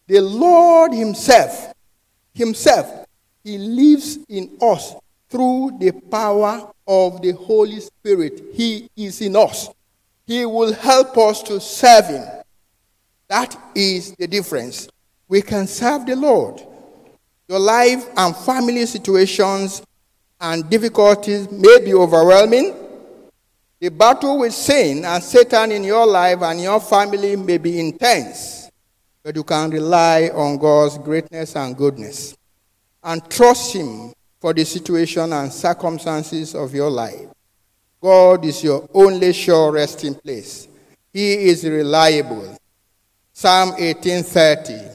The 0.08 0.20
Lord 0.20 0.92
Himself, 0.92 1.72
Himself 2.34 3.06
he 3.48 3.56
lives 3.56 4.18
in 4.28 4.58
us 4.60 4.94
through 5.30 5.78
the 5.80 5.90
power 5.90 6.70
of 6.86 7.22
the 7.22 7.32
Holy 7.32 7.80
Spirit. 7.80 8.42
He 8.52 8.90
is 8.94 9.22
in 9.22 9.36
us. 9.36 9.70
He 10.26 10.44
will 10.44 10.74
help 10.74 11.16
us 11.16 11.42
to 11.44 11.58
serve 11.58 12.08
Him. 12.08 12.24
That 13.28 13.58
is 13.74 14.12
the 14.16 14.26
difference. 14.26 14.86
We 15.28 15.40
can 15.40 15.66
serve 15.66 16.04
the 16.04 16.14
Lord. 16.14 16.62
Your 17.48 17.58
life 17.58 18.06
and 18.18 18.36
family 18.36 18.84
situations 18.84 19.80
and 20.38 20.68
difficulties 20.68 21.50
may 21.50 21.80
be 21.82 21.94
overwhelming. 21.94 22.74
The 23.80 23.88
battle 23.88 24.40
with 24.40 24.52
sin 24.52 25.06
and 25.06 25.24
Satan 25.24 25.72
in 25.72 25.84
your 25.84 26.06
life 26.06 26.42
and 26.42 26.60
your 26.60 26.80
family 26.80 27.34
may 27.36 27.56
be 27.56 27.80
intense, 27.80 28.67
but 29.28 29.36
you 29.36 29.44
can 29.44 29.68
rely 29.68 30.30
on 30.32 30.56
God's 30.56 30.96
greatness 30.96 31.54
and 31.54 31.76
goodness 31.76 32.34
and 33.04 33.22
trust 33.28 33.74
Him 33.74 34.14
for 34.40 34.54
the 34.54 34.64
situation 34.64 35.34
and 35.34 35.52
circumstances 35.52 36.54
of 36.54 36.74
your 36.74 36.88
life. 36.88 37.28
God 38.00 38.46
is 38.46 38.64
your 38.64 38.88
only 38.94 39.34
sure 39.34 39.70
resting 39.70 40.14
place. 40.14 40.66
He 41.12 41.34
is 41.50 41.62
reliable. 41.62 42.56
Psalm 43.30 43.72
18:30. 43.72 44.94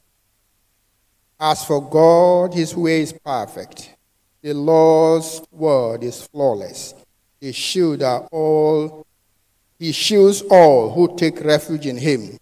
As 1.39 1.63
for 1.63 1.87
God, 1.87 2.55
his 2.55 2.75
way 2.75 3.01
is 3.01 3.13
perfect. 3.13 3.91
The 4.41 4.55
Lord's 4.55 5.43
word 5.51 6.03
is 6.03 6.25
flawless. 6.25 6.95
He 7.39 7.51
shield 7.51 8.01
are 8.01 8.27
all 8.31 9.05
he 9.77 9.91
shields 9.91 10.41
all 10.49 10.89
who 10.91 11.15
take 11.15 11.39
refuge 11.41 11.85
in 11.85 11.97
him. 11.97 12.39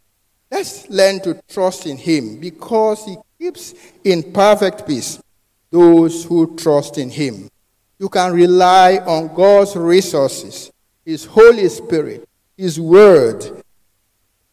Let's 0.52 0.90
learn 0.90 1.22
to 1.22 1.42
trust 1.48 1.88
in 1.88 1.98
him 1.98 2.40
because 2.40 3.06
he 3.06 3.16
keeps 3.40 3.74
in 4.04 4.32
perfect 4.32 4.86
peace 4.86 5.20
those 5.72 6.26
who 6.26 6.56
trust 6.56 6.98
in 6.98 7.10
Him. 7.10 7.50
You 7.98 8.10
can 8.10 8.34
rely 8.34 8.98
on 8.98 9.34
God's 9.34 9.76
resources, 9.76 10.72
His 11.04 11.26
Holy 11.26 11.68
Spirit, 11.70 12.28
His 12.58 12.80
Word 12.80 13.64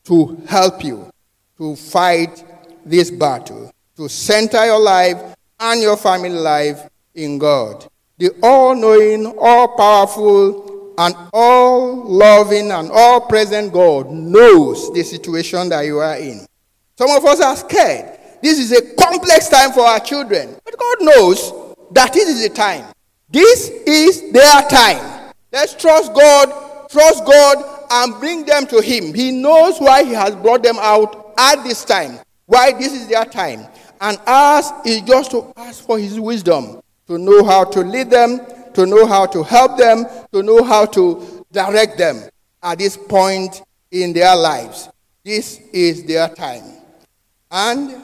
to 0.04 0.40
help 0.48 0.82
you 0.84 1.10
to 1.58 1.76
fight 1.76 2.44
this 2.86 3.10
battle, 3.10 3.70
to 3.96 4.08
center 4.08 4.64
your 4.64 4.80
life 4.80 5.34
and 5.60 5.82
your 5.82 5.96
family 5.96 6.30
life 6.30 6.88
in 7.14 7.36
God. 7.38 7.86
The 8.16 8.30
all 8.42 8.74
knowing, 8.74 9.26
all 9.38 9.76
powerful, 9.76 10.77
and 10.98 11.14
all 11.32 12.04
loving 12.04 12.72
and 12.72 12.90
all 12.90 13.20
present 13.20 13.72
God 13.72 14.10
knows 14.10 14.92
the 14.92 15.04
situation 15.04 15.68
that 15.68 15.82
you 15.82 15.98
are 15.98 16.16
in. 16.16 16.44
Some 16.96 17.10
of 17.10 17.24
us 17.24 17.40
are 17.40 17.56
scared. 17.56 18.18
This 18.42 18.58
is 18.58 18.72
a 18.72 18.94
complex 18.96 19.48
time 19.48 19.70
for 19.70 19.82
our 19.82 20.00
children. 20.00 20.56
But 20.64 20.76
God 20.76 20.96
knows 21.00 21.52
that 21.92 22.12
this 22.12 22.28
is 22.28 22.42
the 22.42 22.52
time. 22.52 22.84
This 23.30 23.68
is 23.68 24.32
their 24.32 24.62
time. 24.68 25.32
Let's 25.52 25.74
trust 25.74 26.12
God, 26.14 26.88
trust 26.90 27.24
God, 27.24 27.86
and 27.90 28.18
bring 28.18 28.44
them 28.44 28.66
to 28.66 28.82
Him. 28.82 29.14
He 29.14 29.30
knows 29.30 29.78
why 29.78 30.02
He 30.02 30.12
has 30.12 30.34
brought 30.34 30.64
them 30.64 30.78
out 30.80 31.32
at 31.38 31.62
this 31.62 31.84
time, 31.84 32.18
why 32.46 32.72
this 32.72 32.92
is 32.92 33.06
their 33.06 33.24
time. 33.24 33.66
And 34.00 34.18
ours 34.26 34.70
is 34.84 35.02
just 35.02 35.30
to 35.30 35.52
ask 35.56 35.84
for 35.84 35.98
His 35.98 36.18
wisdom, 36.18 36.80
to 37.06 37.18
know 37.18 37.44
how 37.44 37.64
to 37.64 37.80
lead 37.80 38.10
them, 38.10 38.40
to 38.78 38.86
know 38.86 39.06
how 39.06 39.26
to 39.26 39.42
help 39.42 39.76
them, 39.76 40.06
to 40.30 40.40
know 40.40 40.62
how 40.62 40.86
to 40.86 41.44
direct 41.50 41.98
them 41.98 42.22
at 42.62 42.78
this 42.78 42.96
point 42.96 43.60
in 43.90 44.12
their 44.12 44.36
lives. 44.36 44.88
This 45.24 45.60
is 45.72 46.04
their 46.04 46.28
time. 46.28 46.62
And 47.50 48.00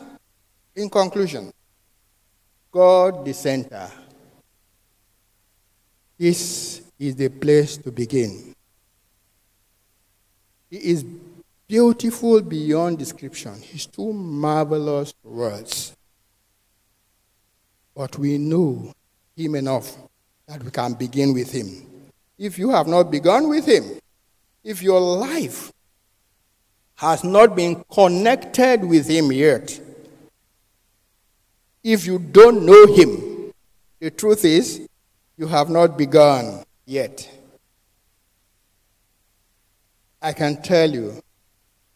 in 0.74 0.90
conclusion, 0.90 1.52
God 2.72 3.24
the 3.24 3.32
center. 3.32 3.88
This 6.18 6.82
is 6.98 7.14
the 7.14 7.28
place 7.28 7.76
to 7.76 7.92
begin. 7.92 8.52
He 10.70 10.76
is 10.78 11.04
beautiful 11.68 12.42
beyond 12.42 12.98
description. 12.98 13.62
His 13.62 13.86
too 13.86 14.12
marvelous 14.12 15.14
words. 15.22 15.94
But 17.94 18.18
we 18.18 18.38
know 18.38 18.92
Him 19.36 19.54
enough 19.54 19.96
that 20.46 20.62
we 20.62 20.70
can 20.70 20.94
begin 20.94 21.32
with 21.32 21.52
Him. 21.52 21.86
If 22.38 22.58
you 22.58 22.70
have 22.70 22.86
not 22.86 23.10
begun 23.10 23.48
with 23.48 23.66
Him, 23.66 23.84
if 24.62 24.82
your 24.82 25.00
life 25.00 25.72
has 26.96 27.24
not 27.24 27.56
been 27.56 27.84
connected 27.90 28.84
with 28.84 29.08
Him 29.08 29.32
yet, 29.32 29.80
if 31.82 32.06
you 32.06 32.18
don't 32.18 32.64
know 32.64 32.86
Him, 32.94 33.52
the 34.00 34.10
truth 34.10 34.44
is 34.44 34.86
you 35.36 35.46
have 35.46 35.70
not 35.70 35.96
begun 35.96 36.62
yet. 36.86 37.30
I 40.20 40.32
can 40.32 40.62
tell 40.62 40.90
you, 40.90 41.20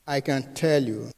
I 0.06 0.20
can 0.20 0.54
tell 0.54 0.82
you 0.82 1.10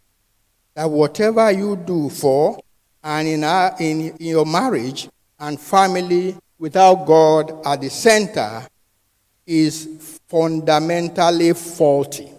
that 0.74 0.88
whatever 0.88 1.50
you 1.50 1.76
do 1.76 2.08
for 2.08 2.60
and 3.02 3.26
in, 3.26 3.44
our, 3.44 3.74
in, 3.80 4.10
in 4.10 4.26
your 4.26 4.46
marriage 4.46 5.08
and 5.38 5.58
family 5.58 6.36
without 6.60 7.06
God 7.06 7.66
at 7.66 7.80
the 7.80 7.88
center 7.88 8.66
is 9.46 10.20
fundamentally 10.28 11.54
faulty. 11.54 12.30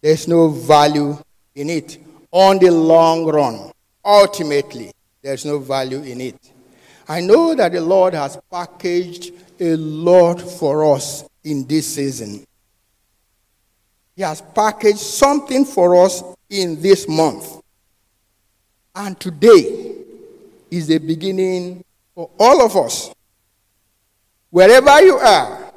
There's 0.00 0.26
no 0.26 0.48
value 0.48 1.16
in 1.54 1.68
it. 1.70 1.98
On 2.32 2.58
the 2.58 2.70
long 2.70 3.26
run, 3.26 3.70
ultimately, 4.04 4.90
there's 5.22 5.44
no 5.44 5.58
value 5.58 6.02
in 6.02 6.20
it. 6.22 6.52
I 7.06 7.20
know 7.20 7.54
that 7.54 7.72
the 7.72 7.80
Lord 7.80 8.14
has 8.14 8.38
packaged 8.50 9.32
a 9.60 9.76
lot 9.76 10.40
for 10.40 10.94
us 10.94 11.28
in 11.44 11.66
this 11.66 11.94
season. 11.94 12.46
He 14.16 14.22
has 14.22 14.40
packaged 14.40 14.98
something 14.98 15.64
for 15.66 16.04
us 16.04 16.22
in 16.48 16.80
this 16.80 17.06
month. 17.06 17.60
And 18.94 19.20
today 19.20 19.96
is 20.70 20.86
the 20.86 20.98
beginning 20.98 21.84
for 22.14 22.30
all 22.38 22.64
of 22.64 22.76
us. 22.76 23.12
Wherever 24.50 25.00
you 25.02 25.16
are, 25.16 25.72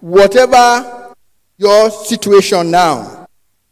whatever 0.00 1.14
your 1.56 1.90
situation 1.90 2.70
now, 2.70 3.26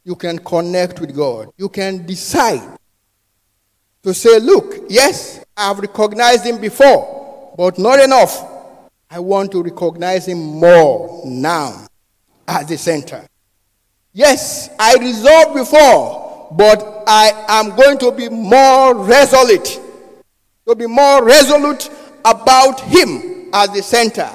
you 0.05 0.17
can 0.17 0.39
connect 0.39 1.01
with 1.01 1.15
God. 1.15 1.49
You 1.57 1.69
can 1.69 2.05
decide 2.07 2.77
to 4.03 4.15
say, 4.15 4.39
Look, 4.41 4.87
yes, 4.89 5.45
I've 5.57 5.79
recognized 5.79 6.45
Him 6.45 6.61
before, 6.61 7.55
but 7.57 7.79
not 7.79 8.01
enough. 8.01 8.45
I 9.09 9.19
want 9.19 9.53
to 9.53 9.63
recognize 9.63 10.27
Him 10.27 10.39
more 10.39 11.23
now 11.25 11.87
at 12.47 12.67
the 12.69 12.79
center. 12.79 13.25
Yes, 14.13 14.71
I 14.79 14.97
resolved 14.97 15.55
before, 15.55 16.49
but 16.53 17.05
I 17.07 17.45
am 17.49 17.77
going 17.77 17.99
to 17.99 18.11
be 18.11 18.29
more 18.29 18.95
resolute. 18.97 19.81
To 20.71 20.77
be 20.77 20.87
more 20.87 21.25
resolute 21.25 21.91
about 22.25 22.81
Him 22.83 23.51
as 23.53 23.71
the 23.71 23.83
center. 23.83 24.31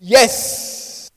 Yes, 0.00 1.08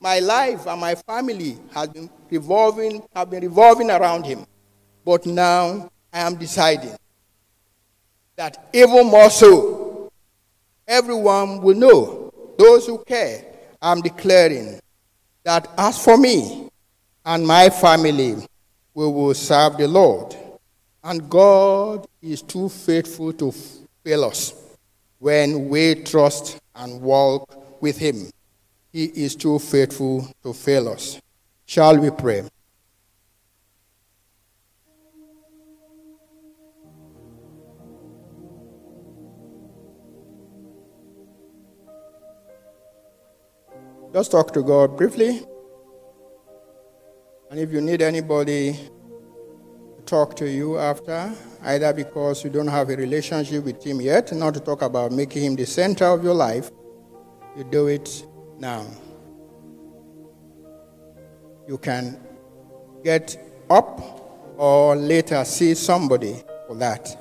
my 0.00 0.18
life 0.18 0.66
and 0.66 0.80
my 0.80 0.96
family 0.96 1.56
has 1.72 1.88
been 1.90 2.10
revolving, 2.28 3.04
have 3.14 3.30
been 3.30 3.44
revolving 3.44 3.92
around 3.92 4.26
Him. 4.26 4.44
But 5.04 5.24
now 5.24 5.88
I 6.12 6.18
am 6.18 6.34
deciding 6.34 6.96
that 8.34 8.70
even 8.72 9.06
more 9.06 9.30
so, 9.30 10.10
everyone 10.88 11.62
will 11.62 11.76
know, 11.76 12.32
those 12.58 12.88
who 12.88 12.98
care, 13.04 13.44
I'm 13.80 14.00
declaring 14.00 14.80
that 15.44 15.68
as 15.78 16.04
for 16.04 16.18
me 16.18 16.68
and 17.24 17.46
my 17.46 17.70
family, 17.70 18.34
we 18.94 19.06
will 19.06 19.34
serve 19.34 19.76
the 19.76 19.86
Lord. 19.86 20.34
And 21.04 21.30
God 21.30 22.04
is 22.20 22.42
too 22.42 22.68
faithful 22.68 23.32
to 23.34 23.52
fail 24.04 24.24
us 24.24 24.54
when 25.18 25.68
we 25.68 25.94
trust 25.94 26.58
and 26.74 27.00
walk 27.00 27.80
with 27.80 27.98
Him. 27.98 28.30
He 28.92 29.04
is 29.04 29.36
too 29.36 29.58
faithful 29.58 30.26
to 30.42 30.52
fail 30.52 30.88
us. 30.88 31.20
Shall 31.66 31.98
we 31.98 32.10
pray? 32.10 32.48
Just 44.12 44.30
talk 44.30 44.52
to 44.52 44.62
God 44.62 44.96
briefly. 44.96 45.42
And 47.50 47.58
if 47.58 47.72
you 47.72 47.80
need 47.80 48.02
anybody 48.02 48.78
talk 50.06 50.36
to 50.36 50.48
you 50.48 50.78
after, 50.78 51.32
either 51.62 51.92
because 51.92 52.44
you 52.44 52.50
don't 52.50 52.68
have 52.68 52.90
a 52.90 52.96
relationship 52.96 53.64
with 53.64 53.82
him 53.82 54.00
yet, 54.00 54.32
not 54.32 54.54
to 54.54 54.60
talk 54.60 54.82
about 54.82 55.12
making 55.12 55.44
him 55.44 55.56
the 55.56 55.66
center 55.66 56.06
of 56.06 56.22
your 56.24 56.34
life, 56.34 56.70
you 57.56 57.64
do 57.64 57.86
it 57.86 58.26
now. 58.58 58.86
You 61.68 61.78
can 61.78 62.20
get 63.04 63.36
up 63.70 64.54
or 64.56 64.96
later 64.96 65.44
see 65.44 65.74
somebody 65.74 66.42
for 66.66 66.76
that. 66.76 67.16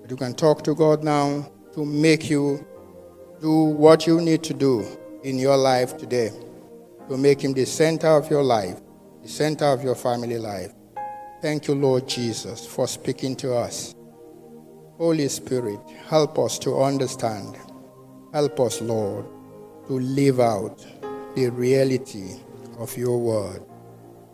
But 0.00 0.10
you 0.10 0.16
can 0.16 0.34
talk 0.34 0.64
to 0.64 0.74
God 0.74 1.04
now 1.04 1.50
to 1.74 1.84
make 1.84 2.30
you 2.30 2.66
do 3.40 3.64
what 3.64 4.06
you 4.06 4.20
need 4.20 4.42
to 4.44 4.54
do 4.54 4.86
in 5.22 5.38
your 5.38 5.56
life 5.56 5.96
today 5.96 6.30
to 7.08 7.16
make 7.16 7.42
him 7.42 7.54
the 7.54 7.64
center 7.64 8.08
of 8.08 8.30
your 8.30 8.42
life, 8.42 8.80
the 9.22 9.28
center 9.28 9.64
of 9.64 9.82
your 9.82 9.94
family 9.94 10.38
life. 10.38 10.72
Thank 11.40 11.68
you, 11.68 11.74
Lord 11.76 12.08
Jesus, 12.08 12.66
for 12.66 12.88
speaking 12.88 13.36
to 13.36 13.54
us. 13.54 13.94
Holy 14.96 15.28
Spirit, 15.28 15.78
help 16.08 16.36
us 16.36 16.58
to 16.58 16.80
understand. 16.80 17.56
Help 18.32 18.58
us, 18.58 18.82
Lord, 18.82 19.24
to 19.86 20.00
live 20.00 20.40
out 20.40 20.84
the 21.36 21.48
reality 21.50 22.34
of 22.78 22.96
your 22.96 23.18
word. 23.18 23.62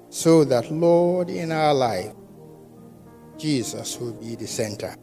So 0.08 0.44
that, 0.44 0.70
Lord, 0.70 1.28
in 1.28 1.52
our 1.52 1.74
life, 1.74 2.14
Jesus 3.36 3.98
will 3.98 4.14
be 4.14 4.34
the 4.36 4.46
center. 4.46 4.96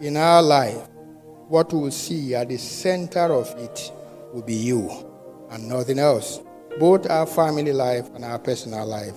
In 0.00 0.16
our 0.16 0.42
life, 0.42 0.88
what 1.46 1.72
we'll 1.72 1.92
see 1.92 2.34
at 2.34 2.48
the 2.48 2.56
center 2.56 3.32
of 3.32 3.48
it 3.58 3.92
will 4.32 4.42
be 4.42 4.54
you 4.54 4.90
and 5.50 5.68
nothing 5.68 6.00
else. 6.00 6.40
Both 6.80 7.08
our 7.08 7.26
family 7.26 7.72
life 7.72 8.10
and 8.16 8.24
our 8.24 8.40
personal 8.40 8.84
life. 8.84 9.16